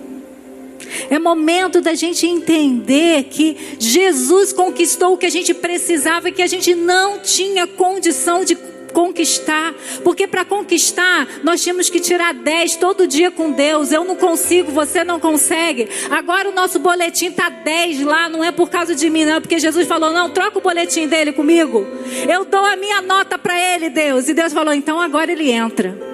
[1.11, 6.43] É momento da gente entender que Jesus conquistou o que a gente precisava e que
[6.43, 8.57] a gente não tinha condição de
[8.93, 9.75] conquistar,
[10.05, 13.93] porque para conquistar nós tínhamos que tirar 10 todo dia com Deus.
[13.93, 15.89] Eu não consigo, você não consegue.
[16.11, 19.41] Agora o nosso boletim está 10 lá, não é por causa de mim, não, é
[19.41, 21.87] porque Jesus falou: não, troca o boletim dele comigo.
[22.29, 24.29] Eu dou a minha nota para ele, Deus.
[24.29, 26.12] E Deus falou: então agora ele entra.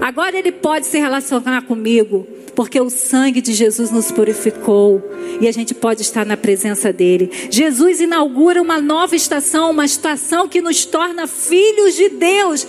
[0.00, 5.02] Agora ele pode se relacionar comigo porque o sangue de Jesus nos purificou
[5.40, 7.30] e a gente pode estar na presença dele.
[7.50, 12.66] Jesus inaugura uma nova estação, uma estação que nos torna filhos de Deus.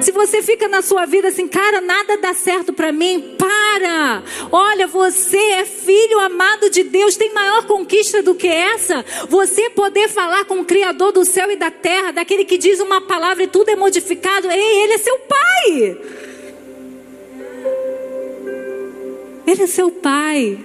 [0.00, 4.22] Se você fica na sua vida assim, cara, nada dá certo para mim, para.
[4.50, 9.04] Olha, você é filho amado de Deus, tem maior conquista do que essa?
[9.28, 13.00] Você poder falar com o Criador do céu e da terra, daquele que diz uma
[13.00, 14.50] palavra e tudo é modificado.
[14.50, 15.98] Ei, ele é seu pai.
[19.46, 20.58] Ele é seu pai.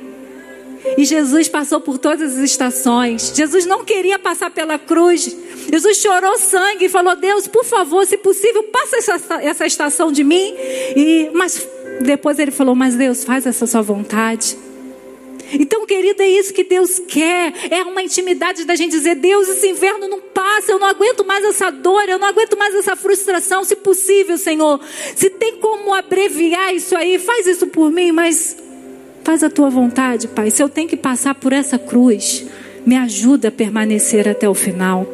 [0.97, 3.33] E Jesus passou por todas as estações.
[3.35, 5.35] Jesus não queria passar pela cruz.
[5.71, 10.23] Jesus chorou sangue e falou: Deus, por favor, se possível, passa essa, essa estação de
[10.23, 10.53] mim.
[10.95, 11.67] E, mas
[12.01, 14.57] depois ele falou: Mas Deus, faz essa sua vontade.
[15.53, 17.53] Então, querida, é isso que Deus quer.
[17.71, 21.43] É uma intimidade da gente dizer: Deus, esse inverno não passa, eu não aguento mais
[21.43, 23.63] essa dor, eu não aguento mais essa frustração.
[23.63, 24.79] Se possível, Senhor,
[25.15, 28.57] se tem como abreviar isso aí, faz isso por mim, mas
[29.27, 30.49] Faz a tua vontade, Pai.
[30.49, 32.45] Se eu tenho que passar por essa cruz,
[32.85, 35.05] me ajuda a permanecer até o final.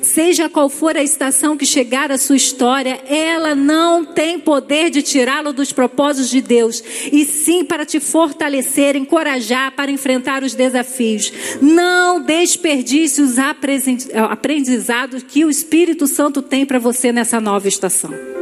[0.00, 5.02] Seja qual for a estação que chegar à sua história, ela não tem poder de
[5.02, 11.32] tirá-lo dos propósitos de Deus, e sim para te fortalecer, encorajar para enfrentar os desafios.
[11.60, 18.33] Não desperdice os aprendizados que o Espírito Santo tem para você nessa nova estação.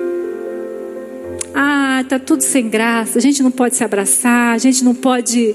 [1.94, 3.18] Ah, tá tudo sem graça.
[3.18, 5.54] A gente não pode se abraçar, a gente não pode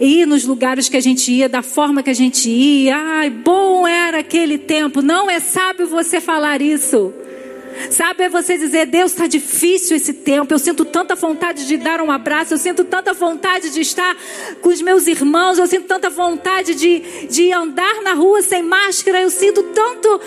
[0.00, 2.96] ir nos lugares que a gente ia da forma que a gente ia.
[2.96, 5.02] Ai, bom era aquele tempo.
[5.02, 7.12] Não é sábio você falar isso.
[7.90, 10.54] Sabe, é você dizer, Deus, está difícil esse tempo.
[10.54, 14.16] Eu sinto tanta vontade de dar um abraço, eu sinto tanta vontade de estar
[14.60, 19.20] com os meus irmãos, eu sinto tanta vontade de, de andar na rua sem máscara,
[19.20, 20.20] eu sinto tanto,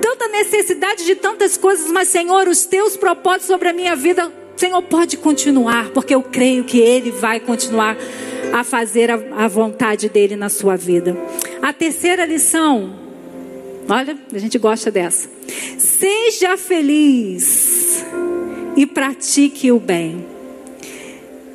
[0.00, 4.82] tanta necessidade de tantas coisas, mas Senhor, os teus propósitos sobre a minha vida Senhor,
[4.82, 7.96] pode continuar, porque eu creio que Ele vai continuar
[8.52, 11.16] a fazer a, a vontade dele na sua vida.
[11.62, 12.94] A terceira lição,
[13.88, 15.30] olha, a gente gosta dessa.
[15.78, 18.04] Seja feliz
[18.76, 20.26] e pratique o bem.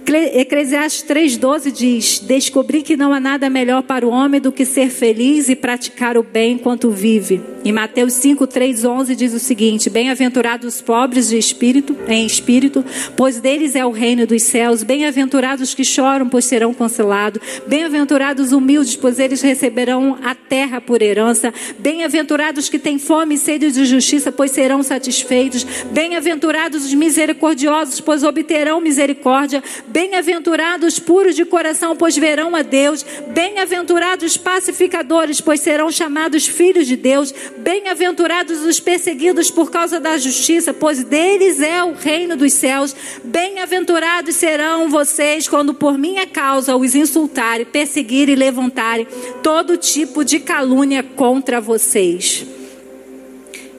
[0.08, 4.90] Eclesiastes 3,12 diz: Descobri que não há nada melhor para o homem do que ser
[4.90, 7.42] feliz e praticar o bem enquanto vive.
[7.64, 12.86] E Mateus 5,3,11 diz o seguinte: Bem-aventurados os pobres de espírito, em espírito,
[13.18, 14.84] pois deles é o reino dos céus.
[14.84, 17.42] Bem-aventurados que choram, pois serão consolados.
[17.66, 21.52] Bem-aventurados os humildes, pois eles receberão a terra por herança.
[21.80, 25.66] Bem-aventurados que têm fome e sede de justiça, pois serão satisfeitos.
[25.92, 29.64] Bem-aventurados os misericordiosos, pois obterão misericórdia.
[29.96, 33.06] Bem-aventurados puros de coração, pois verão a Deus.
[33.28, 37.34] Bem-aventurados pacificadores, pois serão chamados filhos de Deus.
[37.60, 42.94] Bem-aventurados os perseguidos por causa da justiça, pois deles é o reino dos céus.
[43.24, 49.08] Bem-aventurados serão vocês quando por minha causa os insultarem, perseguirem e levantarem
[49.42, 52.46] todo tipo de calúnia contra vocês.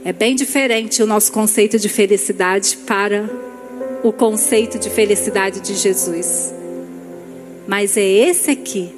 [0.03, 3.29] É bem diferente o nosso conceito de felicidade para
[4.09, 6.55] o conceito de felicidade de Jesus.
[7.67, 8.95] Mas é esse aqui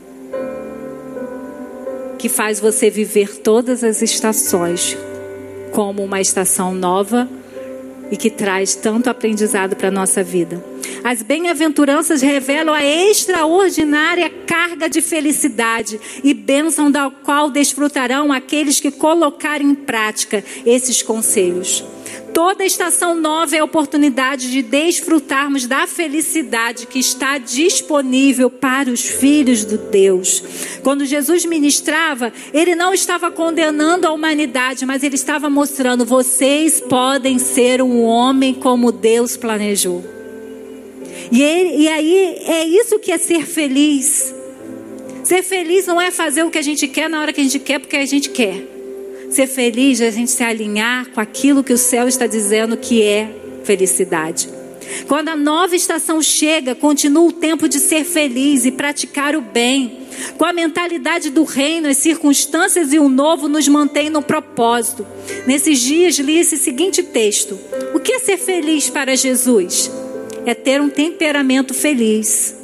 [2.19, 4.97] que faz você viver todas as estações
[5.73, 7.29] como uma estação nova
[8.11, 10.63] e que traz tanto aprendizado para a nossa vida.
[11.05, 18.91] As bem-aventuranças revelam a extraordinária carga de felicidade e bênção da qual desfrutarão aqueles que
[18.91, 21.85] colocarem em prática esses conselhos.
[22.39, 29.01] Toda estação nova é a oportunidade de desfrutarmos da felicidade que está disponível para os
[29.01, 30.41] filhos do Deus.
[30.85, 37.41] Quando Jesus ministrava, ele não estava condenando a humanidade, mas ele estava mostrando: vocês podem
[37.41, 40.05] ser um homem como Deus planejou.
[41.33, 44.33] E, ele, e aí é isso que é ser feliz.
[45.25, 47.59] Ser feliz não é fazer o que a gente quer na hora que a gente
[47.59, 48.78] quer, porque a gente quer.
[49.31, 53.03] Ser feliz é a gente se alinhar com aquilo que o céu está dizendo que
[53.03, 53.31] é
[53.63, 54.49] felicidade.
[55.07, 59.99] Quando a nova estação chega, continua o tempo de ser feliz e praticar o bem.
[60.37, 65.07] Com a mentalidade do reino, as circunstâncias e o novo nos mantém no propósito.
[65.47, 67.59] Nesses dias li esse seguinte texto:
[67.95, 69.91] O que é ser feliz para Jesus?
[70.47, 72.58] É ter um temperamento feliz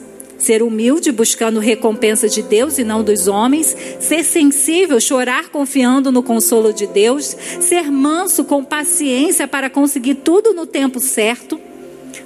[0.44, 3.74] Ser humilde, buscando recompensa de Deus e não dos homens.
[3.98, 7.34] Ser sensível, chorar confiando no consolo de Deus.
[7.60, 11.58] Ser manso, com paciência para conseguir tudo no tempo certo.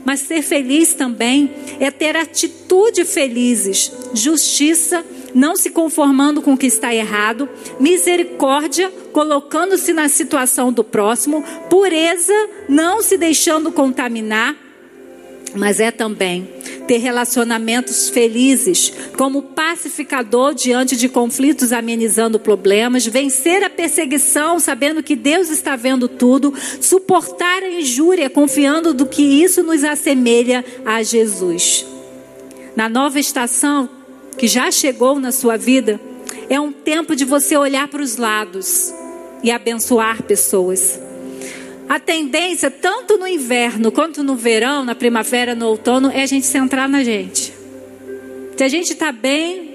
[0.05, 1.49] Mas ser feliz também
[1.79, 7.49] é ter atitude felizes, justiça, não se conformando com o que está errado,
[7.79, 12.35] misericórdia, colocando-se na situação do próximo, pureza,
[12.69, 14.57] não se deixando contaminar,
[15.55, 16.58] mas é também
[16.89, 25.15] ter relacionamentos felizes, como pacificador diante de conflitos, amenizando problemas, vencer a perseguição, sabendo que
[25.15, 31.85] Deus está vendo tudo, suportar a injúria, confiando do que isso nos assemelha a Jesus.
[32.75, 33.87] Na nova estação
[34.39, 36.01] que já chegou na sua vida,
[36.49, 38.95] é um tempo de você olhar para os lados
[39.43, 41.08] e abençoar pessoas.
[41.89, 46.45] A tendência, tanto no inverno quanto no verão, na primavera, no outono, é a gente
[46.45, 47.55] centrar na gente.
[48.57, 49.75] Se a gente está bem,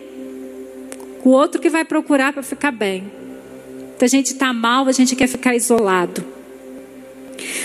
[1.24, 3.12] o outro que vai procurar para ficar bem.
[3.98, 6.24] Se a gente está mal, a gente quer ficar isolado.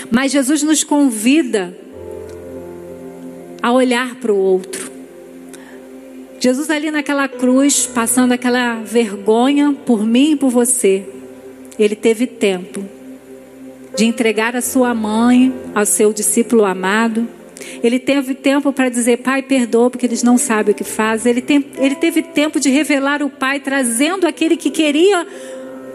[0.09, 1.77] Mas Jesus nos convida
[3.61, 4.89] a olhar para o outro.
[6.39, 11.05] Jesus ali naquela cruz, passando aquela vergonha por mim e por você,
[11.77, 12.98] ele teve tempo
[13.99, 17.27] de entregar a sua mãe ao seu discípulo amado.
[17.83, 21.31] Ele teve tempo para dizer, Pai, perdoa, porque eles não sabem o que fazem.
[21.31, 25.27] Ele, tem, ele teve tempo de revelar o Pai, trazendo aquele que queria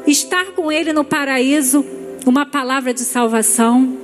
[0.06, 1.82] estar com ele no paraíso,
[2.26, 3.96] uma palavra de salvação.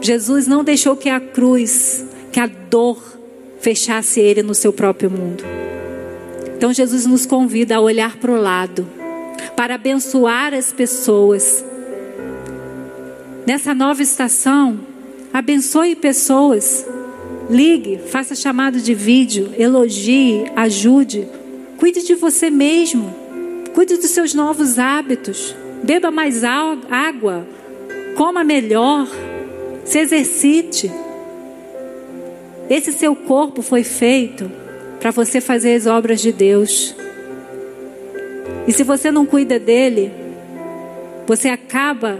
[0.00, 3.18] Jesus não deixou que a cruz, que a dor,
[3.60, 5.44] fechasse ele no seu próprio mundo.
[6.56, 8.88] Então Jesus nos convida a olhar para o lado,
[9.54, 11.62] para abençoar as pessoas
[13.46, 14.80] Nessa nova estação,
[15.30, 16.86] abençoe pessoas.
[17.50, 21.28] Ligue, faça chamado de vídeo, elogie, ajude.
[21.76, 23.14] Cuide de você mesmo.
[23.74, 25.54] Cuide dos seus novos hábitos.
[25.82, 27.46] Beba mais água.
[28.16, 29.06] Coma melhor.
[29.84, 30.90] Se exercite.
[32.70, 34.50] Esse seu corpo foi feito
[34.98, 36.96] para você fazer as obras de Deus.
[38.66, 40.10] E se você não cuida dele,
[41.26, 42.18] você acaba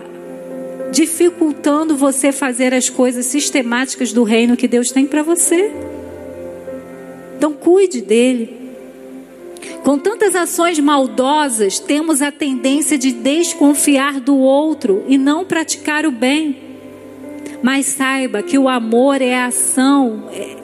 [0.90, 5.72] dificultando você fazer as coisas sistemáticas do reino que Deus tem para você.
[7.36, 8.64] Então cuide dele.
[9.82, 16.10] Com tantas ações maldosas, temos a tendência de desconfiar do outro e não praticar o
[16.10, 16.56] bem.
[17.62, 20.56] Mas saiba que o amor é ação, é,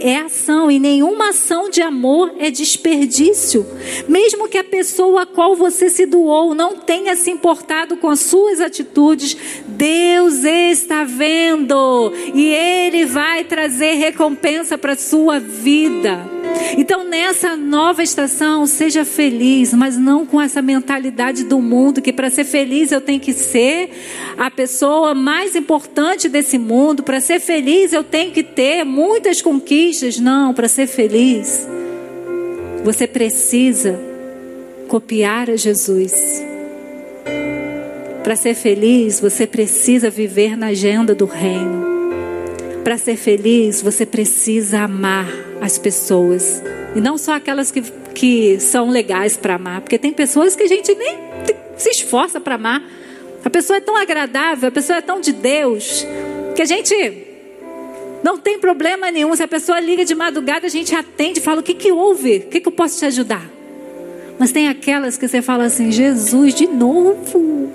[0.00, 3.66] é ação, e nenhuma ação de amor é desperdício.
[4.08, 8.20] Mesmo que a pessoa a qual você se doou não tenha se importado com as
[8.20, 9.36] suas atitudes,
[9.66, 16.37] Deus está vendo e Ele vai trazer recompensa para sua vida.
[16.76, 22.30] Então, nessa nova estação, seja feliz, mas não com essa mentalidade do mundo que para
[22.30, 23.90] ser feliz eu tenho que ser
[24.36, 27.02] a pessoa mais importante desse mundo.
[27.02, 30.18] Para ser feliz eu tenho que ter muitas conquistas.
[30.18, 31.66] Não, para ser feliz,
[32.84, 33.98] você precisa
[34.86, 36.44] copiar a Jesus.
[38.22, 41.97] Para ser feliz, você precisa viver na agenda do reino.
[42.88, 45.28] Para ser feliz, você precisa amar
[45.60, 46.62] as pessoas.
[46.96, 47.82] E não só aquelas que,
[48.14, 49.82] que são legais para amar.
[49.82, 51.18] Porque tem pessoas que a gente nem
[51.76, 52.82] se esforça para amar.
[53.44, 56.06] A pessoa é tão agradável, a pessoa é tão de Deus,
[56.56, 57.26] que a gente
[58.24, 59.36] não tem problema nenhum.
[59.36, 62.38] Se a pessoa liga de madrugada, a gente atende e fala: O que, que houve?
[62.38, 63.46] O que, que eu posso te ajudar?
[64.38, 67.70] Mas tem aquelas que você fala assim: Jesus, de novo.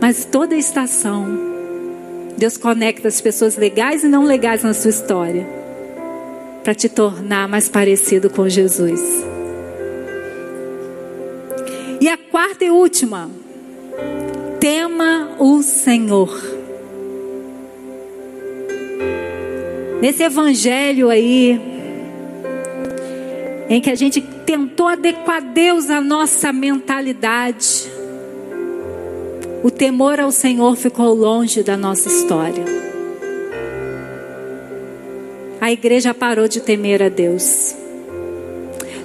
[0.00, 1.47] Mas toda estação
[2.38, 5.44] Deus conecta as pessoas legais e não legais na sua história
[6.62, 9.00] para te tornar mais parecido com Jesus.
[12.00, 13.28] E a quarta e última,
[14.60, 16.30] tema o Senhor.
[20.00, 21.60] Nesse evangelho aí,
[23.68, 27.90] em que a gente tentou adequar Deus à nossa mentalidade,
[29.62, 32.64] o temor ao Senhor ficou longe da nossa história.
[35.60, 37.74] A igreja parou de temer a Deus.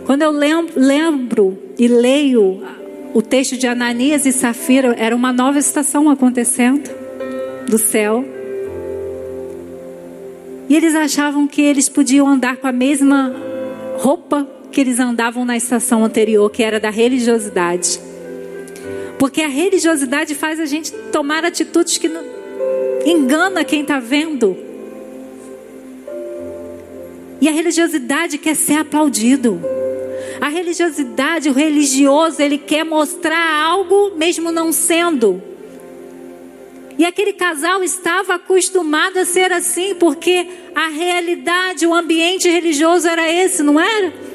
[0.06, 2.62] Quando eu lembro e leio
[3.14, 6.90] o texto de Ananias e Safira, era uma nova estação acontecendo
[7.68, 8.24] do céu.
[10.70, 13.34] E eles achavam que eles podiam andar com a mesma
[13.98, 18.00] roupa que eles andavam na estação anterior, que era da religiosidade.
[19.24, 22.22] Porque a religiosidade faz a gente tomar atitudes que não...
[23.06, 24.58] engana quem está vendo.
[27.40, 29.62] E a religiosidade quer ser aplaudido.
[30.42, 35.42] A religiosidade, o religioso, ele quer mostrar algo mesmo não sendo.
[36.98, 43.32] E aquele casal estava acostumado a ser assim, porque a realidade, o ambiente religioso era
[43.32, 44.33] esse, não era?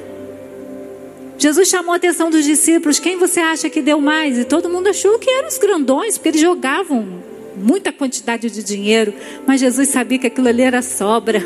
[1.38, 4.36] Jesus chamou a atenção dos discípulos: quem você acha que deu mais?
[4.36, 7.22] E todo mundo achou que eram os grandões, porque eles jogavam
[7.58, 9.12] muita quantidade de dinheiro,
[9.46, 11.44] mas Jesus sabia que aquilo ali era sobra.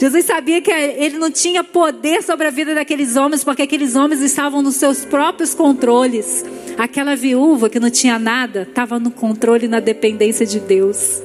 [0.00, 4.20] Jesus sabia que ele não tinha poder sobre a vida daqueles homens, porque aqueles homens
[4.20, 6.44] estavam nos seus próprios controles.
[6.78, 11.22] Aquela viúva que não tinha nada, estava no controle e na dependência de Deus.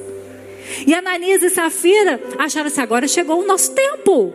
[0.86, 4.34] E Ananias e Safira acharam assim: agora chegou o nosso tempo,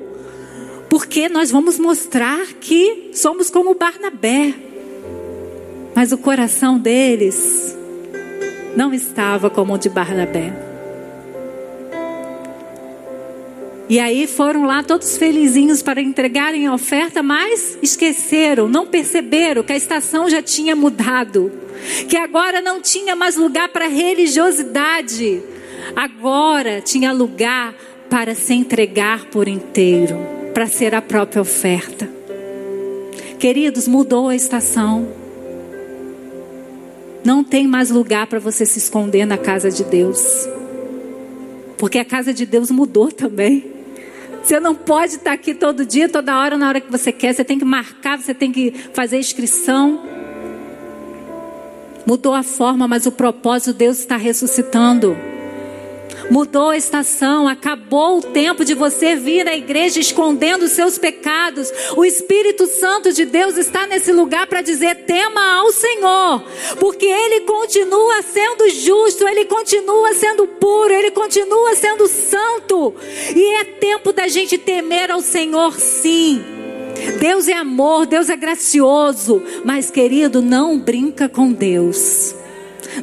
[0.92, 4.54] porque nós vamos mostrar que somos como Barnabé.
[5.96, 7.78] Mas o coração deles
[8.76, 10.52] não estava como o de Barnabé.
[13.88, 19.72] E aí foram lá todos felizinhos para entregarem a oferta, mas esqueceram, não perceberam que
[19.72, 21.54] a estação já tinha mudado,
[22.10, 25.42] que agora não tinha mais lugar para religiosidade,
[25.96, 27.74] agora tinha lugar
[28.10, 32.10] para se entregar por inteiro, para ser a própria oferta.
[33.40, 35.08] Queridos, mudou a estação.
[37.24, 40.48] Não tem mais lugar para você se esconder na casa de Deus.
[41.78, 43.66] Porque a casa de Deus mudou também.
[44.44, 47.34] Você não pode estar aqui todo dia, toda hora, na hora que você quer.
[47.34, 50.04] Você tem que marcar, você tem que fazer inscrição.
[52.06, 55.16] Mudou a forma, mas o propósito Deus está ressuscitando
[56.32, 61.70] mudou a estação, acabou o tempo de você vir à igreja escondendo os seus pecados.
[61.98, 66.42] O Espírito Santo de Deus está nesse lugar para dizer: tema ao Senhor,
[66.80, 72.96] porque Ele continua sendo justo, Ele continua sendo puro, Ele continua sendo santo.
[73.36, 76.42] E é tempo da gente temer ao Senhor, sim.
[77.20, 82.34] Deus é amor, Deus é gracioso, mas querido, não brinca com Deus.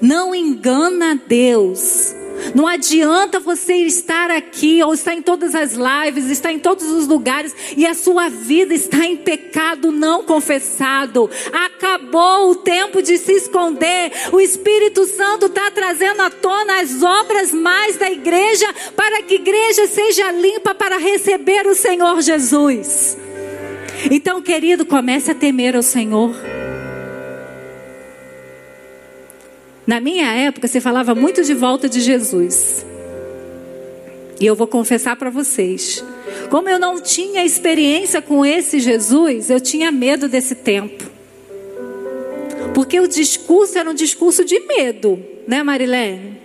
[0.00, 2.17] Não engana Deus.
[2.55, 7.07] Não adianta você estar aqui ou estar em todas as lives, estar em todos os
[7.07, 11.30] lugares e a sua vida está em pecado não confessado.
[11.53, 14.12] Acabou o tempo de se esconder.
[14.32, 19.38] O Espírito Santo está trazendo à tona as obras mais da igreja para que a
[19.38, 23.16] igreja seja limpa para receber o Senhor Jesus.
[24.11, 26.57] Então, querido, comece a temer ao Senhor.
[29.89, 32.84] Na minha época, você falava muito de volta de Jesus.
[34.39, 36.05] E eu vou confessar para vocês.
[36.51, 41.05] Como eu não tinha experiência com esse Jesus, eu tinha medo desse tempo.
[42.74, 46.36] Porque o discurso era um discurso de medo, né, Marilene?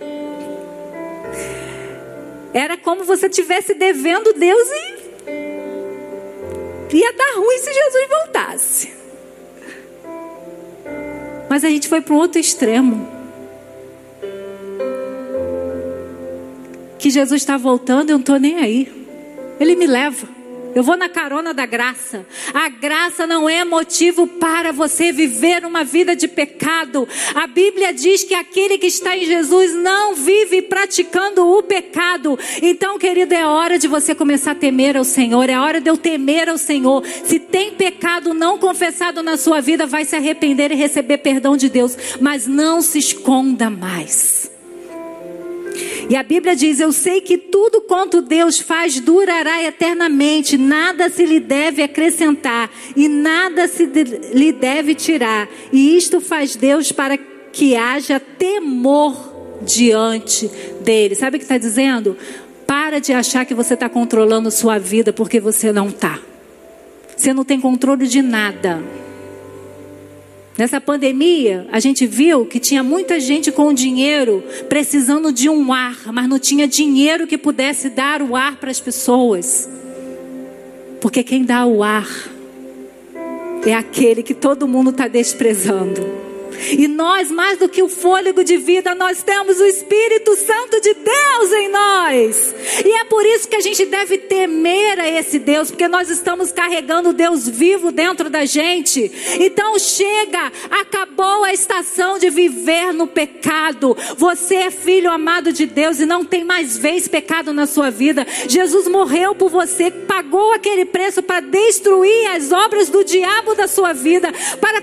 [2.54, 4.68] Era como você tivesse devendo Deus
[6.90, 8.92] e ia dar ruim se Jesus voltasse.
[11.50, 13.13] Mas a gente foi para o outro extremo.
[17.04, 18.90] Que Jesus está voltando, eu não estou nem aí.
[19.60, 20.26] Ele me leva.
[20.74, 22.26] Eu vou na carona da graça.
[22.54, 27.06] A graça não é motivo para você viver uma vida de pecado.
[27.34, 32.38] A Bíblia diz que aquele que está em Jesus não vive praticando o pecado.
[32.62, 35.50] Então, querido, é hora de você começar a temer ao Senhor.
[35.50, 37.04] É hora de eu temer ao Senhor.
[37.22, 41.68] Se tem pecado não confessado na sua vida, vai se arrepender e receber perdão de
[41.68, 41.98] Deus.
[42.18, 44.53] Mas não se esconda mais.
[46.08, 51.24] E a Bíblia diz: Eu sei que tudo quanto Deus faz durará eternamente, nada se
[51.24, 55.48] lhe deve acrescentar e nada se lhe deve tirar.
[55.72, 60.50] E isto faz Deus para que haja temor diante
[60.80, 61.14] dele.
[61.14, 62.16] Sabe o que está dizendo?
[62.66, 66.18] Para de achar que você está controlando sua vida, porque você não está.
[67.16, 68.82] Você não tem controle de nada.
[70.56, 76.12] Nessa pandemia, a gente viu que tinha muita gente com dinheiro precisando de um ar,
[76.12, 79.68] mas não tinha dinheiro que pudesse dar o ar para as pessoas.
[81.00, 82.08] Porque quem dá o ar
[83.66, 86.23] é aquele que todo mundo está desprezando.
[86.78, 90.94] E nós, mais do que o fôlego de vida, nós temos o Espírito Santo de
[90.94, 92.54] Deus em nós.
[92.84, 96.52] E é por isso que a gente deve temer a esse Deus, porque nós estamos
[96.52, 99.10] carregando Deus vivo dentro da gente.
[99.40, 103.96] Então chega, acabou a estação de viver no pecado.
[104.16, 108.26] Você é filho amado de Deus e não tem mais vez pecado na sua vida.
[108.48, 113.92] Jesus morreu por você, pagou aquele preço para destruir as obras do diabo da sua
[113.92, 114.82] vida, para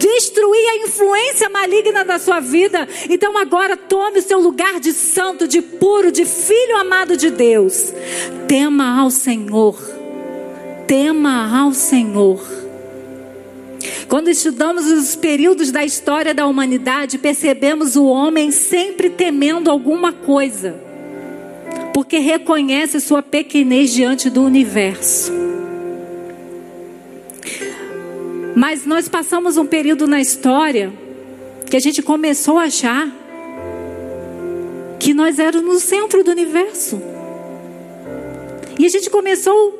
[0.00, 2.88] destruir a influência maligna da sua vida.
[3.08, 7.92] Então agora tome o seu lugar de santo, de puro, de filho amado de Deus.
[8.48, 9.78] Tema ao Senhor.
[10.86, 12.40] tema ao Senhor.
[14.08, 20.74] Quando estudamos os períodos da história da humanidade, percebemos o homem sempre temendo alguma coisa,
[21.94, 25.32] porque reconhece sua pequenez diante do universo.
[28.54, 30.92] Mas nós passamos um período na história
[31.68, 33.08] que a gente começou a achar
[34.98, 37.00] que nós éramos no centro do universo.
[38.78, 39.78] E a gente começou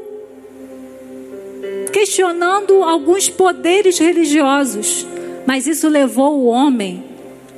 [1.93, 5.07] questionando alguns poderes religiosos,
[5.47, 7.10] mas isso levou o homem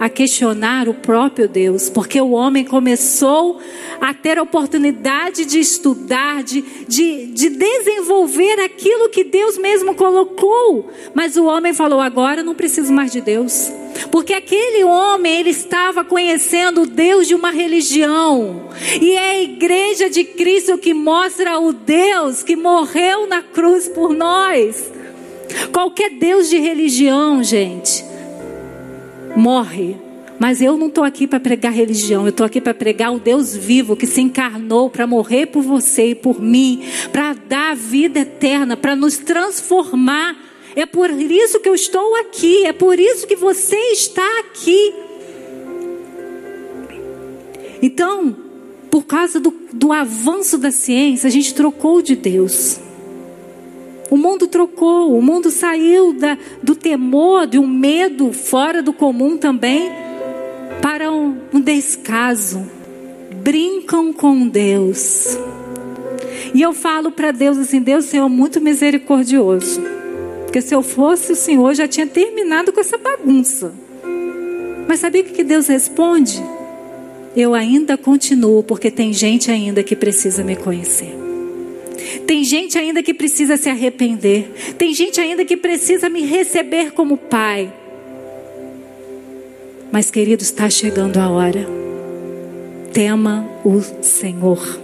[0.02, 3.60] a questionar o próprio Deus, porque o homem começou
[4.00, 10.90] a ter a oportunidade de estudar, de, de, de desenvolver aquilo que Deus mesmo colocou.
[11.14, 13.70] Mas o homem falou: agora não preciso mais de Deus.
[14.10, 18.70] Porque aquele homem, ele estava conhecendo o Deus de uma religião.
[19.00, 24.12] E é a igreja de Cristo que mostra o Deus que morreu na cruz por
[24.12, 24.90] nós.
[25.72, 28.10] Qualquer Deus de religião, gente,
[29.36, 29.96] morre.
[30.38, 33.56] Mas eu não estou aqui para pregar religião, eu estou aqui para pregar o Deus
[33.56, 38.76] vivo que se encarnou para morrer por você e por mim, para dar vida eterna,
[38.76, 40.36] para nos transformar.
[40.74, 44.94] É por isso que eu estou aqui, é por isso que você está aqui.
[47.80, 48.36] Então,
[48.90, 52.80] por causa do, do avanço da ciência, a gente trocou de Deus.
[54.12, 59.38] O mundo trocou, o mundo saiu da, do temor, de um medo fora do comum
[59.38, 59.90] também,
[60.82, 62.62] para um, um descaso.
[63.36, 65.38] Brincam com Deus.
[66.52, 69.80] E eu falo para Deus assim: Deus, Senhor, muito misericordioso.
[70.42, 73.72] Porque se eu fosse o Senhor, já tinha terminado com essa bagunça.
[74.86, 76.44] Mas sabia o que Deus responde?
[77.34, 81.21] Eu ainda continuo, porque tem gente ainda que precisa me conhecer.
[82.26, 84.74] Tem gente ainda que precisa se arrepender.
[84.78, 87.72] Tem gente ainda que precisa me receber como pai.
[89.90, 91.66] Mas, querido, está chegando a hora.
[92.92, 94.81] Tema o Senhor.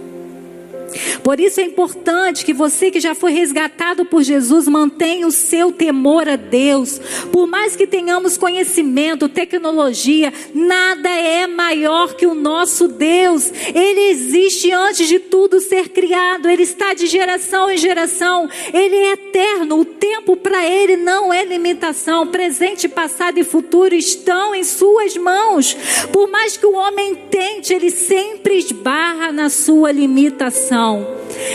[1.23, 5.71] Por isso é importante que você que já foi resgatado por Jesus mantenha o seu
[5.71, 6.99] temor a Deus.
[7.31, 13.51] Por mais que tenhamos conhecimento, tecnologia, nada é maior que o nosso Deus.
[13.73, 16.49] Ele existe antes de tudo ser criado.
[16.49, 18.49] Ele está de geração em geração.
[18.73, 19.79] Ele é eterno.
[19.79, 22.27] O tempo para ele não é limitação.
[22.27, 25.75] Presente, passado e futuro estão em suas mãos.
[26.11, 30.78] Por mais que o homem tente, ele sempre esbarra na sua limitação.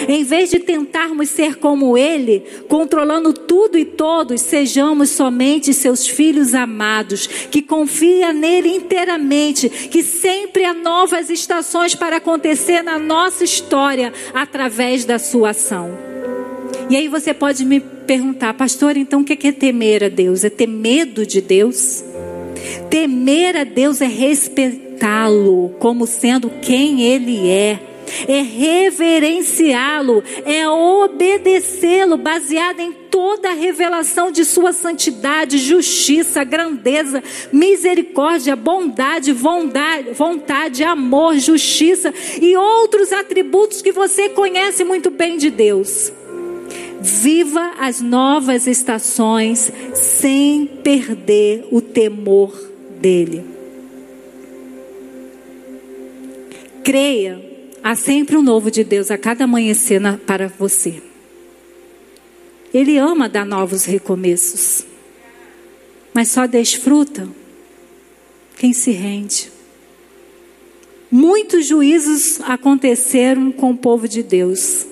[0.09, 6.55] Em vez de tentarmos ser como Ele, controlando tudo e todos, sejamos somente seus filhos
[6.55, 14.13] amados, que confia nele inteiramente, que sempre há novas estações para acontecer na nossa história
[14.33, 15.91] através da sua ação.
[16.91, 20.45] E aí você pode me perguntar, pastor, então o que é temer a Deus?
[20.45, 22.05] É ter medo de Deus?
[22.91, 27.94] Temer a Deus é respeitá-lo como sendo quem Ele é
[28.29, 38.57] é reverenciá-lo, é obedecê-lo, baseado em toda a revelação de sua santidade, justiça, grandeza, misericórdia,
[38.57, 46.13] bondade, vontade, vontade, amor, justiça e outros atributos que você conhece muito bem de Deus.
[47.01, 52.53] Viva as novas estações sem perder o temor
[52.99, 53.45] dele.
[56.83, 57.44] Creia
[57.87, 61.03] Há sempre um novo de Deus a cada amanhecer na, para você.
[62.73, 64.87] Ele ama dar novos recomeços.
[66.15, 67.29] Mas só desfruta
[68.57, 69.53] quem se rende.
[71.11, 74.87] Muitos juízos aconteceram com o povo de Deus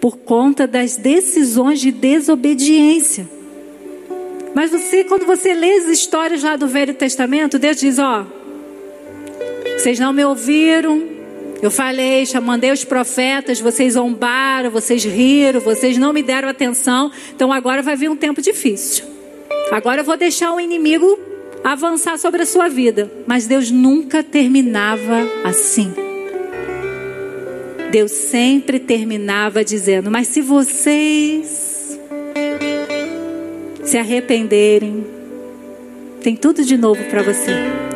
[0.00, 3.28] por conta das decisões de desobediência.
[4.54, 8.26] Mas você, quando você lê as histórias lá do Velho Testamento, Deus diz: Ó,
[9.82, 11.02] vocês não me ouviram.
[11.60, 17.10] Eu falei, mandei os profetas, vocês zombaram, vocês riram, vocês não me deram atenção.
[17.34, 19.04] Então agora vai vir um tempo difícil.
[19.72, 21.18] Agora eu vou deixar o inimigo
[21.64, 23.10] avançar sobre a sua vida.
[23.26, 25.92] Mas Deus nunca terminava assim.
[27.90, 31.98] Deus sempre terminava dizendo: Mas se vocês
[33.82, 35.04] se arrependerem,
[36.22, 37.91] tem tudo de novo para você.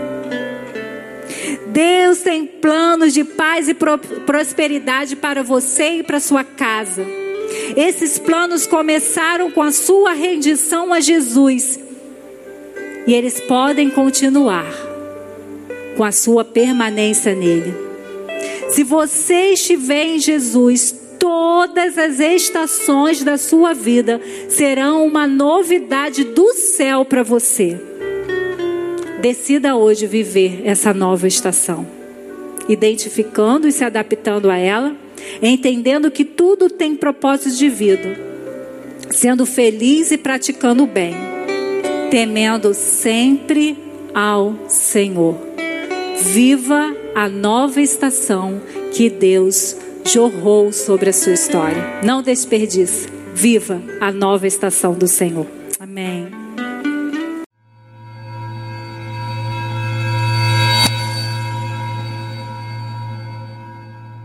[1.76, 7.04] Deus tem planos de paz e prosperidade para você e para sua casa.
[7.76, 11.78] Esses planos começaram com a sua rendição a Jesus.
[13.06, 14.64] E eles podem continuar
[15.98, 17.74] com a sua permanência nele.
[18.70, 24.18] Se você estiver em Jesus, todas as estações da sua vida
[24.48, 27.95] serão uma novidade do céu para você.
[29.20, 31.86] Decida hoje viver essa nova estação,
[32.68, 34.94] identificando e se adaptando a ela,
[35.42, 38.16] entendendo que tudo tem propósito de vida,
[39.10, 41.14] sendo feliz e praticando o bem,
[42.10, 43.76] temendo sempre
[44.14, 45.36] ao Senhor.
[46.18, 48.60] Viva a nova estação
[48.92, 52.00] que Deus jorrou sobre a sua história.
[52.02, 53.08] Não desperdice.
[53.34, 55.46] Viva a nova estação do Senhor.
[55.78, 56.45] Amém.